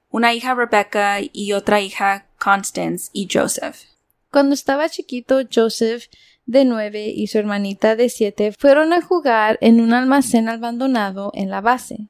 Una 0.10 0.34
hija 0.34 0.54
Rebecca 0.54 1.18
y 1.22 1.54
otra 1.54 1.80
hija 1.80 2.28
Constance 2.44 3.10
y 3.14 3.30
Joseph. 3.32 3.84
Cuando 4.30 4.54
estaba 4.54 4.90
chiquito, 4.90 5.42
Joseph, 5.54 6.08
de 6.46 6.66
nueve, 6.66 7.08
y 7.08 7.28
su 7.28 7.38
hermanita 7.38 7.96
de 7.96 8.10
siete 8.10 8.52
fueron 8.52 8.92
a 8.92 9.02
jugar 9.02 9.58
en 9.62 9.80
un 9.80 9.94
almacén 9.94 10.50
abandonado 10.50 11.32
en 11.36 11.50
la 11.50 11.62
base, 11.62 12.10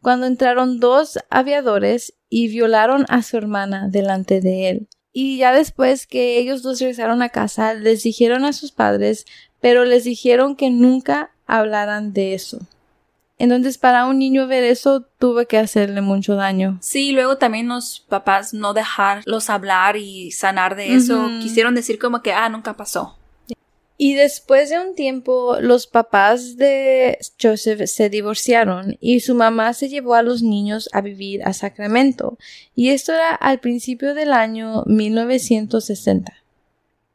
cuando 0.00 0.26
entraron 0.26 0.80
dos 0.80 1.18
aviadores 1.28 2.14
y 2.30 2.48
violaron 2.48 3.04
a 3.08 3.22
su 3.22 3.36
hermana 3.36 3.88
delante 3.88 4.40
de 4.40 4.70
él. 4.70 4.88
Y 5.12 5.38
ya 5.38 5.52
después 5.52 6.06
que 6.06 6.38
ellos 6.38 6.62
dos 6.62 6.80
regresaron 6.80 7.20
a 7.20 7.28
casa, 7.28 7.74
les 7.74 8.02
dijeron 8.02 8.44
a 8.44 8.52
sus 8.52 8.72
padres, 8.72 9.26
pero 9.60 9.84
les 9.84 10.04
dijeron 10.04 10.56
que 10.56 10.70
nunca 10.70 11.34
hablaran 11.46 12.12
de 12.12 12.34
eso. 12.34 12.60
Entonces, 13.38 13.76
para 13.76 14.06
un 14.06 14.18
niño 14.18 14.46
ver 14.46 14.64
eso, 14.64 15.02
tuve 15.18 15.46
que 15.46 15.58
hacerle 15.58 16.00
mucho 16.00 16.36
daño. 16.36 16.78
Sí, 16.80 17.12
luego 17.12 17.36
también 17.36 17.68
los 17.68 18.00
papás 18.08 18.54
no 18.54 18.72
dejarlos 18.72 19.50
hablar 19.50 19.96
y 19.96 20.30
sanar 20.32 20.74
de 20.74 20.94
eso. 20.94 21.28
Quisieron 21.42 21.74
decir 21.74 21.98
como 21.98 22.22
que, 22.22 22.32
ah, 22.32 22.48
nunca 22.48 22.74
pasó. 22.74 23.16
Y 23.98 24.14
después 24.14 24.68
de 24.68 24.78
un 24.78 24.94
tiempo, 24.94 25.56
los 25.60 25.86
papás 25.86 26.56
de 26.56 27.18
Joseph 27.40 27.86
se 27.86 28.10
divorciaron 28.10 28.98
y 29.00 29.20
su 29.20 29.34
mamá 29.34 29.72
se 29.72 29.88
llevó 29.88 30.14
a 30.14 30.22
los 30.22 30.42
niños 30.42 30.90
a 30.92 31.00
vivir 31.00 31.42
a 31.44 31.54
Sacramento. 31.54 32.36
Y 32.74 32.90
esto 32.90 33.12
era 33.12 33.34
al 33.34 33.60
principio 33.60 34.14
del 34.14 34.32
año 34.32 34.82
1960. 34.84 36.34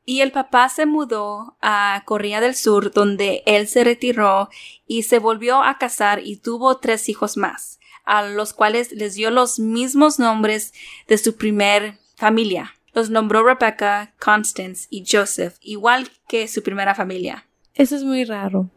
Y 0.05 0.21
el 0.21 0.31
papá 0.31 0.67
se 0.69 0.85
mudó 0.85 1.57
a 1.61 2.01
Corea 2.05 2.41
del 2.41 2.55
Sur, 2.55 2.91
donde 2.91 3.43
él 3.45 3.67
se 3.67 3.83
retiró 3.83 4.49
y 4.87 5.03
se 5.03 5.19
volvió 5.19 5.61
a 5.63 5.77
casar 5.77 6.21
y 6.23 6.37
tuvo 6.37 6.77
tres 6.77 7.07
hijos 7.07 7.37
más, 7.37 7.79
a 8.03 8.23
los 8.23 8.53
cuales 8.53 8.91
les 8.91 9.13
dio 9.13 9.29
los 9.31 9.59
mismos 9.59 10.19
nombres 10.19 10.73
de 11.07 11.17
su 11.17 11.37
primer 11.37 11.99
familia. 12.15 12.73
Los 12.93 13.09
nombró 13.09 13.43
Rebecca, 13.43 14.13
Constance 14.19 14.87
y 14.89 15.05
Joseph, 15.09 15.55
igual 15.61 16.09
que 16.27 16.47
su 16.47 16.61
primera 16.61 16.93
familia. 16.93 17.47
Eso 17.73 17.95
es 17.95 18.03
muy 18.03 18.25
raro. 18.25 18.69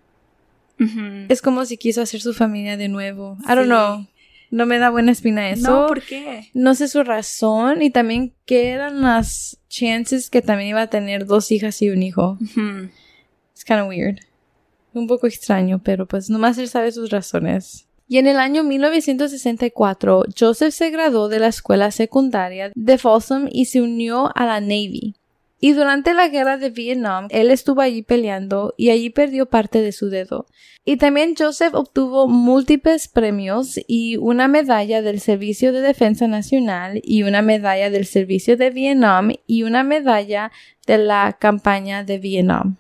Es 1.29 1.41
como 1.41 1.65
si 1.65 1.79
quiso 1.79 2.03
hacer 2.03 2.21
su 2.21 2.35
familia 2.35 2.77
de 2.77 2.89
nuevo. 2.89 3.39
I 3.45 3.55
don't 3.55 3.67
know. 3.67 4.07
No 4.55 4.67
me 4.67 4.79
da 4.79 4.91
buena 4.91 5.11
espina 5.11 5.51
eso. 5.51 5.69
No, 5.69 5.87
¿por 5.89 6.01
qué? 6.01 6.49
No 6.55 6.77
sé 6.77 6.87
su 6.87 7.03
razón 7.03 7.83
y 7.83 7.91
también 7.91 8.35
qué 8.47 8.69
eran 8.69 9.03
las 9.03 9.59
chances 9.69 10.31
que 10.31 10.43
también 10.43 10.71
iba 10.71 10.83
a 10.83 10.87
tener 10.87 11.27
dos 11.27 11.51
hijas 11.51 11.83
y 11.83 11.91
un 11.91 12.05
hijo. 12.05 12.39
Es 13.53 13.65
kind 13.65 13.81
of 13.81 13.89
weird. 13.89 14.21
Un 14.93 15.09
poco 15.09 15.27
extraño, 15.27 15.83
pero 15.83 16.07
pues 16.07 16.31
nomás 16.31 16.57
él 16.59 16.69
sabe 16.69 16.93
sus 16.93 17.11
razones. 17.11 17.89
Y 18.07 18.19
en 18.19 18.29
el 18.29 18.37
año 18.37 18.63
1964, 18.63 20.27
Joseph 20.39 20.73
se 20.73 20.91
graduó 20.91 21.29
de 21.29 21.41
la 21.41 21.49
escuela 21.49 21.91
secundaria 21.91 22.71
de 22.77 22.97
Folsom 22.97 23.49
y 23.51 23.65
se 23.65 23.83
unió 23.83 24.31
a 24.37 24.47
la 24.47 24.61
Navy. 24.61 25.17
Y 25.65 25.73
durante 25.73 26.13
la 26.13 26.29
guerra 26.29 26.59
de 26.59 26.69
Vietnam, 26.69 27.27
él 27.31 27.51
estuvo 27.51 27.81
allí 27.81 28.03
peleando 28.03 28.75
y 28.77 28.91
allí 28.91 29.09
perdió 29.09 29.47
parte 29.47 29.81
de 29.81 29.93
su 29.93 30.11
dedo. 30.11 30.45
Y 30.85 30.99
también 30.99 31.35
Joseph 31.39 31.73
obtuvo 31.73 32.29
múltiples 32.29 33.09
premios 33.09 33.81
y 33.87 34.19
una 34.19 34.47
medalla 34.47 35.01
del 35.01 35.21
Servicio 35.21 35.73
de 35.73 35.81
Defensa 35.81 36.29
Nacional 36.29 37.01
y 37.03 37.23
una 37.23 37.41
medalla 37.41 37.89
del 37.89 38.05
Servicio 38.05 38.59
de 38.59 38.69
Vietnam 38.69 39.31
y 39.47 39.63
una 39.63 39.85
medalla 39.85 40.53
de 40.87 40.99
la 40.99 41.39
campaña 41.41 42.05
de 42.05 42.19
Vietnam. 42.19 42.77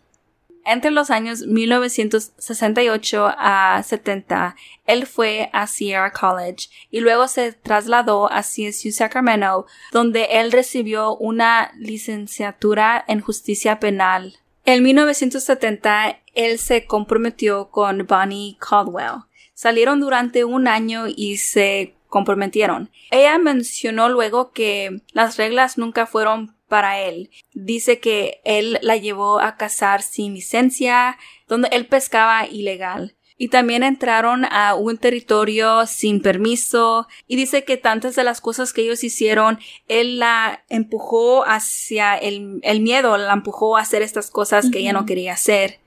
Entre 0.64 0.90
los 0.90 1.10
años 1.10 1.42
1968 1.46 3.34
a 3.36 3.82
70, 3.82 4.56
él 4.86 5.06
fue 5.06 5.50
a 5.52 5.66
Sierra 5.66 6.12
College 6.12 6.68
y 6.90 7.00
luego 7.00 7.28
se 7.28 7.52
trasladó 7.52 8.32
a 8.32 8.40
CSU 8.40 8.90
Sacramento, 8.92 9.66
donde 9.92 10.24
él 10.30 10.52
recibió 10.52 11.16
una 11.16 11.72
licenciatura 11.76 13.04
en 13.06 13.20
justicia 13.20 13.78
penal. 13.78 14.38
En 14.64 14.82
1970, 14.82 16.20
él 16.34 16.58
se 16.58 16.86
comprometió 16.86 17.70
con 17.70 18.06
Bonnie 18.06 18.56
Caldwell. 18.58 19.24
Salieron 19.52 20.00
durante 20.00 20.44
un 20.44 20.66
año 20.66 21.04
y 21.06 21.36
se 21.36 21.94
comprometieron. 22.08 22.90
Ella 23.10 23.38
mencionó 23.38 24.08
luego 24.08 24.52
que 24.52 25.02
las 25.12 25.36
reglas 25.36 25.76
nunca 25.76 26.06
fueron 26.06 26.54
para 26.74 26.98
él. 26.98 27.30
Dice 27.52 28.00
que 28.00 28.40
él 28.42 28.80
la 28.82 28.96
llevó 28.96 29.38
a 29.38 29.56
cazar 29.56 30.02
sin 30.02 30.34
licencia, 30.34 31.16
donde 31.46 31.68
él 31.70 31.86
pescaba 31.86 32.48
ilegal. 32.48 33.14
Y 33.38 33.46
también 33.46 33.84
entraron 33.84 34.44
a 34.44 34.74
un 34.74 34.98
territorio 34.98 35.86
sin 35.86 36.20
permiso 36.20 37.06
y 37.28 37.36
dice 37.36 37.62
que 37.62 37.76
tantas 37.76 38.16
de 38.16 38.24
las 38.24 38.40
cosas 38.40 38.72
que 38.72 38.82
ellos 38.82 39.04
hicieron, 39.04 39.60
él 39.86 40.18
la 40.18 40.64
empujó 40.68 41.44
hacia 41.46 42.16
el, 42.16 42.60
miedo, 42.80 43.16
la 43.18 43.34
empujó 43.34 43.76
a 43.76 43.82
hacer 43.82 44.02
estas 44.02 44.32
cosas 44.32 44.68
que 44.68 44.80
ella 44.80 44.92
no 44.92 45.06
quería 45.06 45.34
hacer. 45.34 45.78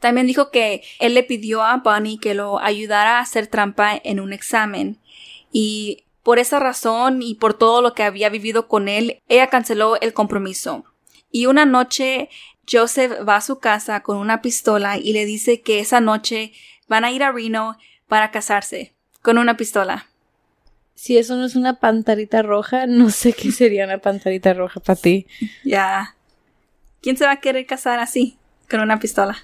También 0.00 0.26
dijo 0.26 0.50
que 0.50 0.82
él 0.98 1.14
le 1.14 1.22
pidió 1.22 1.62
a 1.62 1.78
Bonnie 1.78 2.18
que 2.18 2.34
lo 2.34 2.58
ayudara 2.58 3.16
a 3.16 3.22
hacer 3.22 3.46
trampa 3.46 3.98
en 4.04 4.20
un 4.20 4.34
examen. 4.34 4.98
Y 5.50 6.04
por 6.26 6.40
esa 6.40 6.58
razón 6.58 7.22
y 7.22 7.36
por 7.36 7.54
todo 7.54 7.80
lo 7.80 7.94
que 7.94 8.02
había 8.02 8.28
vivido 8.30 8.66
con 8.66 8.88
él, 8.88 9.22
ella 9.28 9.46
canceló 9.46 9.94
el 10.00 10.12
compromiso. 10.12 10.84
Y 11.30 11.46
una 11.46 11.66
noche 11.66 12.30
Joseph 12.68 13.12
va 13.26 13.36
a 13.36 13.40
su 13.40 13.60
casa 13.60 14.02
con 14.02 14.16
una 14.16 14.42
pistola 14.42 14.98
y 14.98 15.12
le 15.12 15.24
dice 15.24 15.60
que 15.60 15.78
esa 15.78 16.00
noche 16.00 16.50
van 16.88 17.04
a 17.04 17.12
ir 17.12 17.22
a 17.22 17.30
Reno 17.30 17.78
para 18.08 18.32
casarse 18.32 18.92
con 19.22 19.38
una 19.38 19.56
pistola. 19.56 20.08
Si 20.96 21.16
eso 21.16 21.36
no 21.36 21.44
es 21.44 21.54
una 21.54 21.78
pantarita 21.78 22.42
roja, 22.42 22.88
no 22.88 23.10
sé 23.10 23.32
qué 23.32 23.52
sería 23.52 23.84
una 23.84 23.98
pantarita 23.98 24.52
roja 24.52 24.80
para 24.80 25.00
ti. 25.00 25.28
Ya. 25.64 26.16
¿Quién 27.02 27.16
se 27.16 27.24
va 27.24 27.30
a 27.34 27.40
querer 27.40 27.66
casar 27.66 28.00
así, 28.00 28.36
con 28.68 28.80
una 28.80 28.98
pistola? 28.98 29.38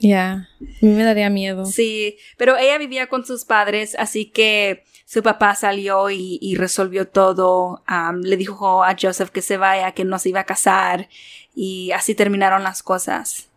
Ya, 0.00 0.50
a 0.60 0.64
mí 0.82 0.90
me 0.90 1.04
daría 1.04 1.30
miedo. 1.30 1.64
Sí, 1.64 2.18
pero 2.36 2.58
ella 2.58 2.76
vivía 2.76 3.06
con 3.06 3.24
sus 3.24 3.46
padres, 3.46 3.96
así 3.98 4.26
que 4.26 4.84
su 5.04 5.22
papá 5.22 5.54
salió 5.54 6.10
y, 6.10 6.56
resolvió 6.56 7.06
todo. 7.08 7.82
le 8.22 8.36
dijo 8.36 8.84
a 8.84 8.96
Joseph 9.00 9.30
que 9.30 9.42
se 9.42 9.56
vaya, 9.56 9.92
que 9.92 10.04
no 10.04 10.18
se 10.18 10.30
iba 10.30 10.40
a 10.40 10.46
casar 10.46 11.08
y 11.54 11.92
así 11.92 12.14
terminaron 12.14 12.62
las 12.62 12.82
cosas. 12.82 13.48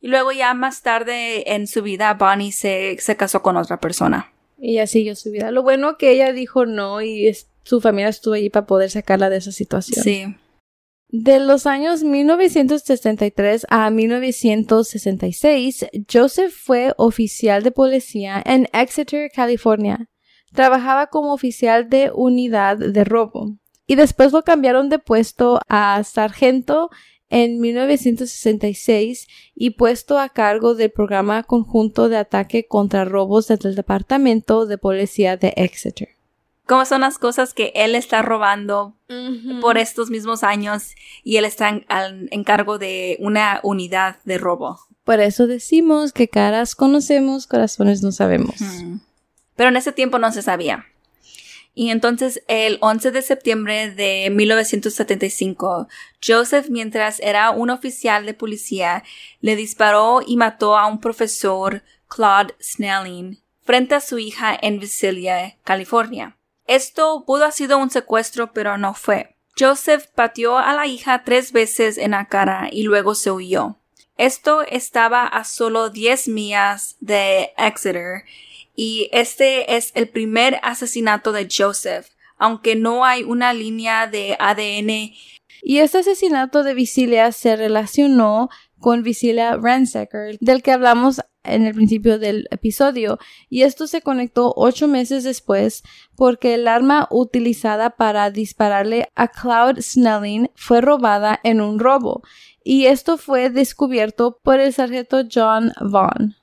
Y 0.00 0.08
luego 0.08 0.32
ya 0.32 0.54
más 0.54 0.82
tarde 0.82 1.54
en 1.54 1.66
su 1.66 1.82
vida 1.82 2.14
Bonnie 2.14 2.52
se, 2.52 2.96
se 3.00 3.16
casó 3.16 3.42
con 3.42 3.56
otra 3.56 3.78
persona. 3.78 4.32
Y 4.58 4.74
ya 4.74 4.86
siguió 4.86 5.16
su 5.16 5.30
vida. 5.30 5.50
Lo 5.50 5.62
bueno 5.62 5.96
que 5.96 6.12
ella 6.12 6.32
dijo 6.32 6.66
no 6.66 7.02
y 7.02 7.34
su 7.62 7.80
familia 7.80 8.08
estuvo 8.08 8.34
allí 8.34 8.50
para 8.50 8.66
poder 8.66 8.90
sacarla 8.90 9.30
de 9.30 9.38
esa 9.38 9.52
situación. 9.52 10.02
Sí. 10.02 10.36
De 11.12 11.40
los 11.40 11.66
años 11.66 12.04
1963 12.04 13.66
a 13.68 13.90
1966, 13.90 15.86
Joseph 16.10 16.52
fue 16.54 16.94
oficial 16.98 17.64
de 17.64 17.72
policía 17.72 18.40
en 18.46 18.68
Exeter, 18.72 19.28
California. 19.34 20.09
Trabajaba 20.54 21.08
como 21.08 21.32
oficial 21.32 21.88
de 21.88 22.10
unidad 22.14 22.76
de 22.76 23.04
robo 23.04 23.56
y 23.86 23.96
después 23.96 24.32
lo 24.32 24.42
cambiaron 24.42 24.88
de 24.88 25.00
puesto 25.00 25.60
a 25.68 26.02
sargento 26.04 26.90
en 27.28 27.60
1966 27.60 29.28
y 29.54 29.70
puesto 29.70 30.18
a 30.18 30.28
cargo 30.28 30.74
del 30.74 30.90
programa 30.90 31.42
conjunto 31.44 32.08
de 32.08 32.16
ataque 32.16 32.66
contra 32.66 33.04
robos 33.04 33.48
del 33.48 33.74
Departamento 33.74 34.66
de 34.66 34.78
Policía 34.78 35.36
de 35.36 35.54
Exeter. 35.56 36.10
¿Cómo 36.66 36.84
son 36.84 37.00
las 37.00 37.18
cosas 37.18 37.52
que 37.52 37.72
él 37.74 37.96
está 37.96 38.22
robando 38.22 38.94
por 39.60 39.76
estos 39.76 40.08
mismos 40.08 40.44
años 40.44 40.94
y 41.24 41.36
él 41.38 41.44
está 41.44 41.68
en, 41.68 42.44
cargo 42.44 42.78
de 42.78 43.16
una 43.18 43.58
unidad 43.64 44.18
de 44.24 44.38
robo? 44.38 44.78
Por 45.02 45.18
eso 45.18 45.48
decimos 45.48 46.12
que 46.12 46.28
caras 46.28 46.76
conocemos, 46.76 47.48
corazones 47.48 48.02
no 48.04 48.12
sabemos 48.12 48.54
pero 49.60 49.68
en 49.68 49.76
ese 49.76 49.92
tiempo 49.92 50.18
no 50.18 50.32
se 50.32 50.40
sabía. 50.40 50.86
Y 51.74 51.90
entonces 51.90 52.42
el 52.48 52.78
11 52.80 53.10
de 53.10 53.20
septiembre 53.20 53.90
de 53.90 54.30
1975, 54.30 55.86
Joseph, 56.26 56.68
mientras 56.70 57.20
era 57.20 57.50
un 57.50 57.68
oficial 57.68 58.24
de 58.24 58.32
policía, 58.32 59.04
le 59.42 59.56
disparó 59.56 60.22
y 60.26 60.38
mató 60.38 60.78
a 60.78 60.86
un 60.86 60.98
profesor, 60.98 61.82
Claude 62.08 62.54
Snelling, 62.58 63.42
frente 63.60 63.94
a 63.94 64.00
su 64.00 64.18
hija 64.18 64.58
en 64.62 64.80
Visalia, 64.80 65.58
California. 65.62 66.38
Esto 66.66 67.24
pudo 67.26 67.42
haber 67.42 67.52
sido 67.52 67.76
un 67.76 67.90
secuestro, 67.90 68.54
pero 68.54 68.78
no 68.78 68.94
fue. 68.94 69.36
Joseph 69.58 70.06
pateó 70.14 70.56
a 70.56 70.72
la 70.72 70.86
hija 70.86 71.22
tres 71.22 71.52
veces 71.52 71.98
en 71.98 72.12
la 72.12 72.28
cara 72.28 72.70
y 72.72 72.84
luego 72.84 73.14
se 73.14 73.30
huyó. 73.30 73.76
Esto 74.16 74.62
estaba 74.62 75.26
a 75.26 75.44
solo 75.44 75.90
10 75.90 76.28
millas 76.28 76.96
de 77.00 77.52
Exeter 77.58 78.24
y 78.74 79.08
este 79.12 79.76
es 79.76 79.92
el 79.94 80.08
primer 80.08 80.58
asesinato 80.62 81.32
de 81.32 81.48
Joseph, 81.50 82.08
aunque 82.36 82.76
no 82.76 83.04
hay 83.04 83.22
una 83.22 83.52
línea 83.52 84.06
de 84.06 84.36
ADN. 84.38 85.12
Y 85.62 85.78
este 85.78 85.98
asesinato 85.98 86.62
de 86.62 86.74
Visilia 86.74 87.32
se 87.32 87.56
relacionó 87.56 88.48
con 88.78 89.02
Visilia 89.02 89.56
Ransacker, 89.56 90.38
del 90.40 90.62
que 90.62 90.72
hablamos 90.72 91.20
en 91.42 91.66
el 91.66 91.74
principio 91.74 92.18
del 92.18 92.46
episodio, 92.50 93.18
y 93.48 93.62
esto 93.62 93.86
se 93.86 94.02
conectó 94.02 94.52
ocho 94.56 94.88
meses 94.88 95.24
después 95.24 95.82
porque 96.16 96.54
el 96.54 96.68
arma 96.68 97.08
utilizada 97.10 97.90
para 97.90 98.30
dispararle 98.30 99.08
a 99.14 99.28
Cloud 99.28 99.80
Snelling 99.80 100.50
fue 100.54 100.80
robada 100.80 101.40
en 101.42 101.60
un 101.60 101.78
robo, 101.78 102.22
y 102.62 102.86
esto 102.86 103.16
fue 103.16 103.50
descubierto 103.50 104.38
por 104.42 104.60
el 104.60 104.72
sargento 104.72 105.22
John 105.32 105.72
Vaughn. 105.80 106.39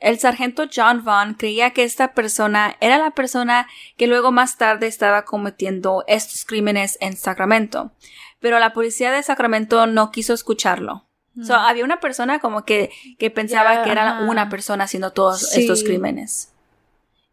El 0.00 0.18
sargento 0.18 0.64
John 0.74 1.04
Vaughn 1.04 1.34
creía 1.34 1.70
que 1.70 1.82
esta 1.82 2.14
persona 2.14 2.76
era 2.80 2.98
la 2.98 3.10
persona 3.10 3.66
que 3.96 4.06
luego 4.06 4.30
más 4.30 4.56
tarde 4.56 4.86
estaba 4.86 5.24
cometiendo 5.24 6.04
estos 6.06 6.44
crímenes 6.44 6.98
en 7.00 7.16
Sacramento, 7.16 7.90
pero 8.38 8.58
la 8.60 8.72
policía 8.72 9.10
de 9.10 9.22
Sacramento 9.22 9.86
no 9.86 10.10
quiso 10.12 10.34
escucharlo. 10.34 11.04
So, 11.44 11.54
había 11.54 11.84
una 11.84 12.00
persona 12.00 12.40
como 12.40 12.64
que, 12.64 12.90
que 13.16 13.30
pensaba 13.30 13.84
que 13.84 13.92
era 13.92 14.22
una 14.28 14.48
persona 14.48 14.84
haciendo 14.84 15.12
todos 15.12 15.50
Sí. 15.50 15.60
estos 15.60 15.84
crímenes. 15.84 16.52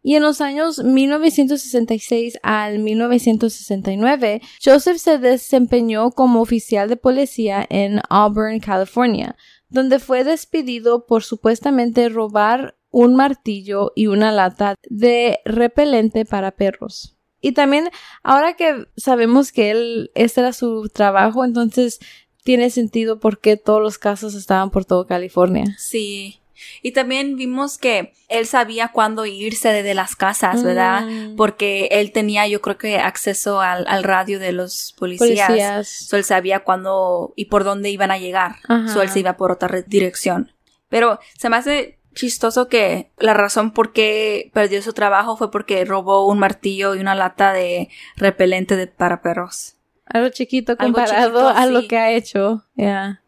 Y 0.00 0.14
en 0.14 0.22
los 0.22 0.40
años 0.40 0.78
1966 0.84 2.38
al 2.44 2.78
1969, 2.78 4.40
Joseph 4.64 4.98
se 4.98 5.18
desempeñó 5.18 6.12
como 6.12 6.40
oficial 6.40 6.88
de 6.88 6.96
policía 6.96 7.66
en 7.68 8.00
Auburn, 8.08 8.60
California, 8.60 9.34
donde 9.68 9.98
fue 9.98 10.24
despedido 10.24 11.06
por 11.06 11.22
supuestamente 11.22 12.08
robar 12.08 12.76
un 12.90 13.16
martillo 13.16 13.92
y 13.94 14.06
una 14.06 14.32
lata 14.32 14.74
de 14.88 15.40
repelente 15.44 16.24
para 16.24 16.52
perros. 16.52 17.16
Y 17.40 17.52
también, 17.52 17.90
ahora 18.22 18.54
que 18.54 18.86
sabemos 18.96 19.52
que 19.52 19.70
él, 19.70 20.10
este 20.14 20.40
era 20.40 20.52
su 20.52 20.88
trabajo, 20.88 21.44
entonces 21.44 22.00
tiene 22.42 22.70
sentido 22.70 23.20
por 23.20 23.40
qué 23.40 23.56
todos 23.56 23.82
los 23.82 23.98
casos 23.98 24.34
estaban 24.34 24.70
por 24.70 24.84
todo 24.84 25.06
California. 25.06 25.74
Sí. 25.78 26.40
Y 26.82 26.92
también 26.92 27.36
vimos 27.36 27.78
que 27.78 28.12
él 28.28 28.46
sabía 28.46 28.88
cuándo 28.88 29.26
irse 29.26 29.68
de, 29.68 29.82
de 29.82 29.94
las 29.94 30.16
casas, 30.16 30.62
¿verdad? 30.62 31.06
Mm. 31.06 31.36
Porque 31.36 31.88
él 31.92 32.12
tenía, 32.12 32.46
yo 32.46 32.60
creo 32.60 32.78
que, 32.78 32.98
acceso 32.98 33.60
al, 33.60 33.86
al 33.88 34.02
radio 34.04 34.38
de 34.38 34.52
los 34.52 34.94
policías. 34.98 35.48
Policías. 35.48 35.88
So, 35.88 36.16
él 36.16 36.24
sabía 36.24 36.60
cuándo 36.60 37.32
y 37.36 37.46
por 37.46 37.64
dónde 37.64 37.90
iban 37.90 38.10
a 38.10 38.18
llegar. 38.18 38.56
So, 38.92 39.02
él 39.02 39.08
se 39.08 39.20
iba 39.20 39.36
por 39.36 39.52
otra 39.52 39.68
re- 39.68 39.84
dirección. 39.86 40.52
Pero 40.88 41.18
se 41.36 41.48
me 41.48 41.56
hace 41.56 41.98
chistoso 42.14 42.68
que 42.68 43.10
la 43.18 43.34
razón 43.34 43.72
por 43.72 43.92
qué 43.92 44.50
perdió 44.54 44.80
su 44.82 44.92
trabajo 44.92 45.36
fue 45.36 45.50
porque 45.50 45.84
robó 45.84 46.26
un 46.26 46.38
martillo 46.38 46.94
y 46.94 46.98
una 47.00 47.14
lata 47.14 47.52
de 47.52 47.88
repelente 48.16 48.76
de, 48.76 48.86
para 48.86 49.20
perros. 49.20 49.74
Algo 50.06 50.28
chiquito 50.30 50.72
Algo 50.78 50.84
comparado 50.94 51.40
chiquito, 51.40 51.48
a 51.48 51.66
lo 51.66 51.88
que 51.88 51.98
ha 51.98 52.12
hecho. 52.12 52.64
Yeah. 52.76 53.20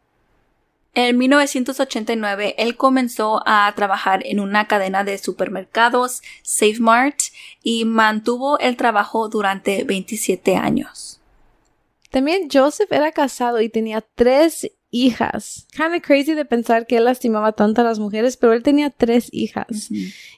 En 1.01 1.17
1989, 1.17 2.55
él 2.57 2.75
comenzó 2.75 3.41
a 3.45 3.71
trabajar 3.73 4.21
en 4.25 4.41
una 4.41 4.67
cadena 4.67 5.05
de 5.05 5.17
supermercados, 5.17 6.21
Save 6.43 6.79
Mart, 6.81 7.19
y 7.63 7.85
mantuvo 7.85 8.59
el 8.59 8.75
trabajo 8.75 9.29
durante 9.29 9.85
27 9.85 10.57
años. 10.57 11.21
También 12.11 12.49
Joseph 12.51 12.91
era 12.91 13.13
casado 13.13 13.61
y 13.61 13.69
tenía 13.69 14.01
tres 14.01 14.69
hijas. 14.91 15.67
Kinda 15.71 16.01
crazy 16.01 16.33
de 16.33 16.43
pensar 16.43 16.85
que 16.85 16.97
él 16.97 17.05
lastimaba 17.05 17.53
tanto 17.53 17.79
a 17.79 17.85
las 17.85 17.99
mujeres, 17.99 18.35
pero 18.35 18.51
él 18.51 18.61
tenía 18.61 18.89
tres 18.89 19.29
hijas. 19.31 19.89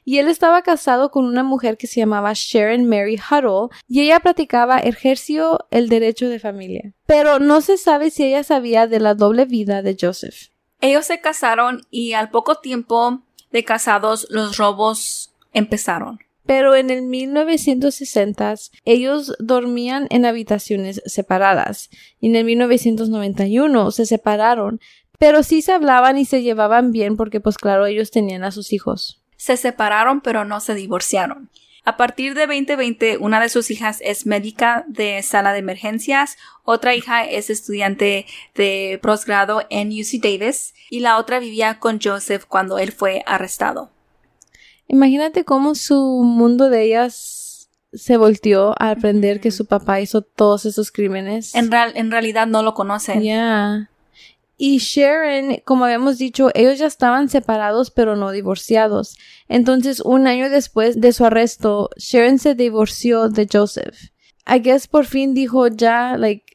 Y 0.05 0.19
él 0.19 0.27
estaba 0.27 0.61
casado 0.61 1.09
con 1.09 1.25
una 1.25 1.41
mujer 1.41 1.77
que 1.77 1.87
se 1.87 2.01
llamaba 2.01 2.33
Sharon 2.35 2.85
Mary 2.85 3.17
Huddle 3.17 3.75
y 3.87 4.01
ella 4.01 4.19
practicaba 4.19 4.77
ejerció 4.77 5.65
el 5.71 5.89
derecho 5.89 6.29
de 6.29 6.37
familia. 6.37 6.93
Pero 7.07 7.39
no 7.39 7.61
se 7.61 7.77
sabe 7.77 8.11
si 8.11 8.25
ella 8.25 8.43
sabía 8.43 8.85
de 8.85 8.99
la 8.99 9.15
doble 9.15 9.45
vida 9.45 9.81
de 9.81 9.97
Joseph. 9.99 10.50
Ellos 10.81 11.05
se 11.05 11.21
casaron 11.21 11.81
y 11.91 12.13
al 12.13 12.29
poco 12.29 12.55
tiempo 12.55 13.21
de 13.51 13.63
casados 13.63 14.27
los 14.29 14.57
robos 14.57 15.31
empezaron. 15.53 16.19
Pero 16.45 16.75
en 16.75 16.89
el 16.89 17.03
1960 17.03 18.55
ellos 18.83 19.35
dormían 19.39 20.07
en 20.09 20.25
habitaciones 20.25 21.01
separadas 21.05 21.89
y 22.19 22.27
en 22.27 22.35
el 22.35 22.45
1991 22.45 23.91
se 23.91 24.05
separaron, 24.07 24.81
pero 25.19 25.43
sí 25.43 25.61
se 25.61 25.71
hablaban 25.71 26.17
y 26.17 26.25
se 26.25 26.41
llevaban 26.41 26.91
bien 26.91 27.15
porque 27.15 27.39
pues 27.39 27.57
claro 27.57 27.85
ellos 27.85 28.09
tenían 28.09 28.43
a 28.43 28.51
sus 28.51 28.73
hijos. 28.73 29.21
Se 29.37 29.55
separaron 29.55 30.21
pero 30.21 30.43
no 30.43 30.59
se 30.59 30.73
divorciaron. 30.73 31.49
A 31.83 31.97
partir 31.97 32.35
de 32.35 32.45
2020, 32.45 33.17
una 33.17 33.39
de 33.39 33.49
sus 33.49 33.71
hijas 33.71 33.99
es 34.01 34.27
médica 34.27 34.85
de 34.87 35.23
sala 35.23 35.51
de 35.51 35.59
emergencias, 35.59 36.37
otra 36.63 36.95
hija 36.95 37.25
es 37.25 37.49
estudiante 37.49 38.25
de 38.55 38.99
posgrado 39.01 39.63
en 39.69 39.89
UC 39.89 40.21
Davis 40.21 40.73
y 40.89 40.99
la 40.99 41.17
otra 41.17 41.39
vivía 41.39 41.79
con 41.79 41.99
Joseph 42.01 42.45
cuando 42.47 42.77
él 42.79 42.91
fue 42.91 43.23
arrestado. 43.25 43.89
Imagínate 44.87 45.45
cómo 45.45 45.75
su 45.75 45.95
mundo 46.23 46.69
de 46.69 46.83
ellas 46.83 47.69
se 47.93 48.17
volteó 48.17 48.73
al 48.79 48.97
aprender 48.97 49.39
que 49.41 49.51
su 49.51 49.65
papá 49.65 49.99
hizo 50.01 50.21
todos 50.21 50.65
esos 50.65 50.91
crímenes. 50.91 51.55
En, 51.55 51.71
real- 51.71 51.93
en 51.95 52.11
realidad 52.11 52.47
no 52.47 52.61
lo 52.63 52.73
conocen. 52.73 53.21
Ya. 53.21 53.89
Y 54.57 54.77
Sharon, 54.77 55.57
como 55.65 55.85
habíamos 55.85 56.17
dicho, 56.17 56.49
ellos 56.53 56.77
ya 56.77 56.85
estaban 56.85 57.29
separados 57.29 57.89
pero 57.89 58.15
no 58.15 58.31
divorciados. 58.31 59.17
Entonces, 59.49 60.01
un 60.01 60.27
año 60.27 60.49
después 60.49 61.01
de 61.01 61.13
su 61.13 61.25
arresto, 61.25 61.89
Sharon 61.97 62.37
se 62.37 62.53
divorció 62.53 63.27
de 63.29 63.47
Joseph. 63.51 63.97
I 64.47 64.59
guess 64.59 64.87
por 64.87 65.05
fin 65.05 65.33
dijo 65.33 65.67
ya, 65.67 66.15
like, 66.17 66.50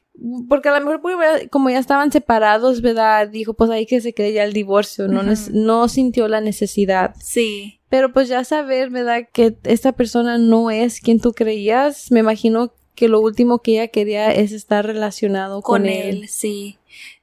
porque 0.47 0.69
a 0.69 0.79
lo 0.79 0.85
mejor 0.85 1.01
pues, 1.01 1.47
como 1.49 1.69
ya 1.69 1.79
estaban 1.79 2.11
separados, 2.11 2.81
¿verdad? 2.81 3.27
Dijo, 3.27 3.53
pues 3.53 3.69
ahí 3.69 3.85
que 3.85 4.01
se 4.01 4.13
quede 4.13 4.33
ya 4.33 4.43
el 4.43 4.53
divorcio, 4.53 5.07
no, 5.07 5.23
no 5.51 5.87
sintió 5.87 6.27
la 6.27 6.41
necesidad. 6.41 7.15
Sí, 7.19 7.79
Pero 7.89 8.11
pues 8.13 8.27
ya 8.27 8.43
saber, 8.43 8.89
¿verdad? 8.89 9.27
Que 9.31 9.55
esta 9.63 9.91
persona 9.91 10.37
no 10.37 10.71
es 10.71 10.99
quien 10.99 11.19
tú 11.19 11.33
creías, 11.33 12.11
me 12.11 12.19
imagino 12.19 12.73
que 12.95 13.07
lo 13.07 13.21
último 13.21 13.59
que 13.59 13.73
ella 13.73 13.87
quería 13.89 14.31
es 14.31 14.51
estar 14.51 14.85
relacionado 14.85 15.61
con, 15.61 15.81
con, 15.81 15.89
él. 15.89 16.23
él. 16.23 16.27
sí. 16.29 16.77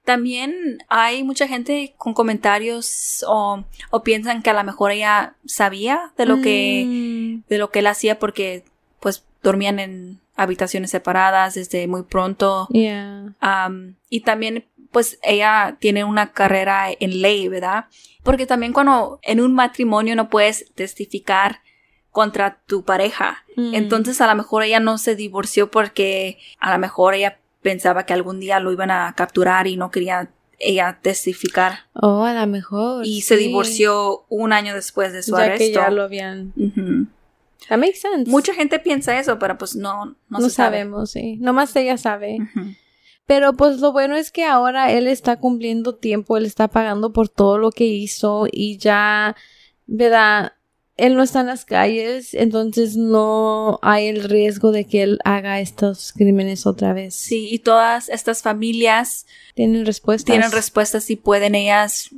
También 0.04 0.78
hay 0.88 1.24
mucha 1.24 1.48
gente 1.48 1.94
con 1.96 2.12
comentarios 2.12 3.24
o, 3.26 3.64
o 3.90 4.02
piensan 4.02 4.42
que 4.42 4.50
a 4.50 4.54
lo 4.54 4.62
mejor 4.62 4.92
ella 4.92 5.34
sabía 5.46 6.12
de 6.18 6.26
lo 6.26 6.42
que 6.42 6.84
Mm, 6.86 7.48
de 7.48 7.58
lo 7.58 7.70
que 7.70 7.80
él 7.80 7.86
hacía 7.86 8.18
porque 8.18 8.64
pues 9.00 9.24
dormían 9.42 9.78
en 9.78 10.20
habitaciones 10.36 10.90
separadas 10.90 11.54
desde 11.54 11.86
muy 11.86 12.02
pronto 12.02 12.66
yeah. 12.70 13.34
Am, 13.40 13.96
y 14.08 14.20
también 14.20 14.66
pues 14.90 15.18
ella 15.22 15.76
tiene 15.80 16.04
una 16.04 16.32
carrera 16.32 16.86
en 16.88 17.20
ley, 17.20 17.48
¿verdad? 17.48 17.86
Porque 18.22 18.46
también 18.46 18.72
cuando 18.72 19.18
en 19.22 19.40
un 19.40 19.52
matrimonio 19.52 20.14
no 20.14 20.30
puedes 20.30 20.72
testificar 20.74 21.60
contra 22.10 22.60
tu 22.66 22.84
pareja. 22.84 23.44
Mm. 23.56 23.74
Entonces 23.74 24.20
a 24.20 24.28
lo 24.28 24.36
mejor 24.36 24.62
ella 24.62 24.78
no 24.78 24.98
se 24.98 25.16
divorció 25.16 25.68
porque 25.70 26.38
a 26.60 26.72
lo 26.72 26.78
mejor 26.78 27.14
ella 27.14 27.38
pensaba 27.60 28.06
que 28.06 28.12
algún 28.12 28.38
día 28.38 28.60
lo 28.60 28.70
iban 28.70 28.92
a 28.92 29.12
capturar 29.16 29.66
y 29.66 29.76
no 29.76 29.90
quería 29.90 30.30
ella 30.60 30.98
testificar. 31.02 31.80
Oh, 31.94 32.22
a 32.24 32.32
lo 32.32 32.46
mejor. 32.46 33.04
Y 33.04 33.22
se 33.22 33.36
divorció 33.36 34.24
un 34.28 34.52
año 34.52 34.74
después 34.74 35.12
de 35.12 35.24
su 35.24 35.32
ya 35.32 35.44
arresto. 35.44 35.64
que 35.64 35.72
ya 35.72 35.90
lo 35.90 36.04
habían. 36.04 36.52
That 37.68 37.78
makes 37.78 37.98
sense. 37.98 38.30
Mucha 38.30 38.54
gente 38.54 38.78
piensa 38.78 39.18
eso, 39.18 39.38
pero 39.38 39.56
pues 39.58 39.74
no, 39.76 40.04
no, 40.06 40.16
no, 40.28 40.40
se 40.40 40.50
sabe. 40.50 40.78
sabemos, 40.78 41.10
sí. 41.12 41.36
Nomás 41.40 41.74
ella 41.76 41.96
sabe. 41.96 42.38
Pero 43.26 43.54
pues 43.54 43.80
lo 43.80 43.92
bueno 43.92 44.16
es 44.16 44.30
que 44.30 44.44
ahora 44.44 44.92
él 44.92 45.06
está 45.06 45.38
cumpliendo 45.38 45.94
tiempo, 45.94 46.36
él 46.36 46.44
está 46.44 46.68
pagando 46.68 47.12
por 47.12 47.28
todo 47.30 47.56
lo 47.56 47.70
que 47.70 47.86
hizo 47.86 48.46
y 48.52 48.76
ya, 48.76 49.34
¿verdad? 49.86 50.52
Él 50.96 51.16
no 51.16 51.22
está 51.24 51.40
en 51.40 51.46
las 51.46 51.64
calles, 51.64 52.34
entonces 52.34 52.96
no 52.96 53.80
hay 53.82 54.06
el 54.08 54.22
riesgo 54.22 54.70
de 54.70 54.84
que 54.86 55.02
él 55.02 55.18
haga 55.24 55.58
estos 55.58 56.12
crímenes 56.12 56.66
otra 56.66 56.92
vez. 56.92 57.14
Sí, 57.16 57.48
y 57.50 57.58
todas 57.60 58.08
estas 58.10 58.42
familias 58.42 59.26
Tienen 59.54 59.86
respuestas. 59.86 60.26
tienen 60.26 60.52
respuestas 60.52 61.10
y 61.10 61.16
pueden 61.16 61.54
ellas 61.56 62.10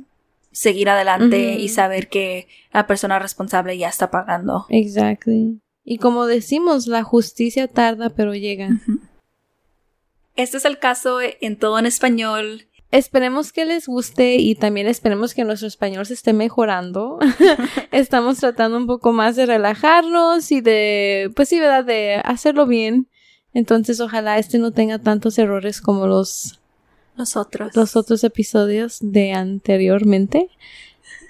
seguir 0.57 0.89
adelante 0.89 1.59
y 1.59 1.69
saber 1.69 2.09
que 2.09 2.47
la 2.73 2.87
persona 2.87 3.19
responsable 3.19 3.77
ya 3.77 3.89
está 3.89 4.09
pagando. 4.09 4.65
Exactly. 4.69 5.61
Y 5.83 5.99
como 5.99 6.25
decimos, 6.25 6.87
la 6.87 7.03
justicia 7.03 7.67
tarda, 7.67 8.09
pero 8.09 8.33
llega. 8.33 8.69
Este 10.35 10.57
es 10.57 10.65
el 10.65 10.79
caso 10.79 11.19
en 11.21 11.57
todo 11.57 11.77
en 11.77 11.85
español. 11.85 12.65
Esperemos 12.89 13.53
que 13.53 13.65
les 13.65 13.87
guste 13.87 14.37
y 14.37 14.55
también 14.55 14.87
esperemos 14.87 15.35
que 15.35 15.43
nuestro 15.43 15.67
español 15.67 16.07
se 16.07 16.15
esté 16.15 16.33
mejorando. 16.33 17.19
Estamos 17.91 18.39
tratando 18.39 18.77
un 18.77 18.87
poco 18.87 19.13
más 19.13 19.35
de 19.35 19.45
relajarnos 19.45 20.51
y 20.51 20.61
de, 20.61 21.31
pues 21.35 21.49
sí, 21.49 21.59
¿verdad? 21.59 21.85
De 21.85 22.15
hacerlo 22.23 22.65
bien. 22.65 23.07
Entonces, 23.53 23.99
ojalá 23.99 24.39
este 24.39 24.57
no 24.57 24.71
tenga 24.71 24.97
tantos 24.97 25.37
errores 25.37 25.81
como 25.81 26.07
los, 26.07 26.59
Nosotros. 27.17 27.75
los 27.75 27.95
otros 27.95 28.23
episodios 28.23 28.99
de 29.01 29.33
anteriormente. 29.33 30.49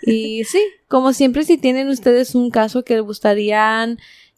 Y 0.01 0.43
sí, 0.43 0.61
como 0.87 1.13
siempre, 1.13 1.43
si 1.43 1.57
tienen 1.57 1.89
ustedes 1.89 2.35
un 2.35 2.49
caso 2.49 2.83
que 2.83 2.95
les 2.95 3.03
gustarían 3.03 3.97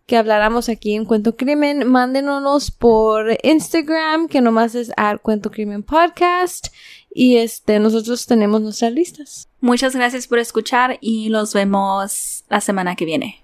que 0.09 0.17
habláramos 0.17 0.69
aquí 0.69 0.95
en 0.95 1.05
Cuento 1.05 1.35
Crimen, 1.35 1.87
mándenos 1.87 2.71
por 2.71 3.37
Instagram, 3.43 4.27
que 4.27 4.41
nomás 4.41 4.73
es 4.73 4.91
at 4.97 5.19
Cuento 5.21 5.51
Crimen 5.51 5.83
Podcast. 5.83 6.69
Y 7.13 7.37
este, 7.37 7.79
nosotros 7.79 8.25
tenemos 8.25 8.61
nuestras 8.61 8.91
listas. 8.91 9.47
Muchas 9.61 9.95
gracias 9.95 10.27
por 10.27 10.39
escuchar 10.39 10.97
y 10.99 11.29
los 11.29 11.53
vemos 11.53 12.43
la 12.49 12.61
semana 12.61 12.95
que 12.95 13.05
viene. 13.05 13.43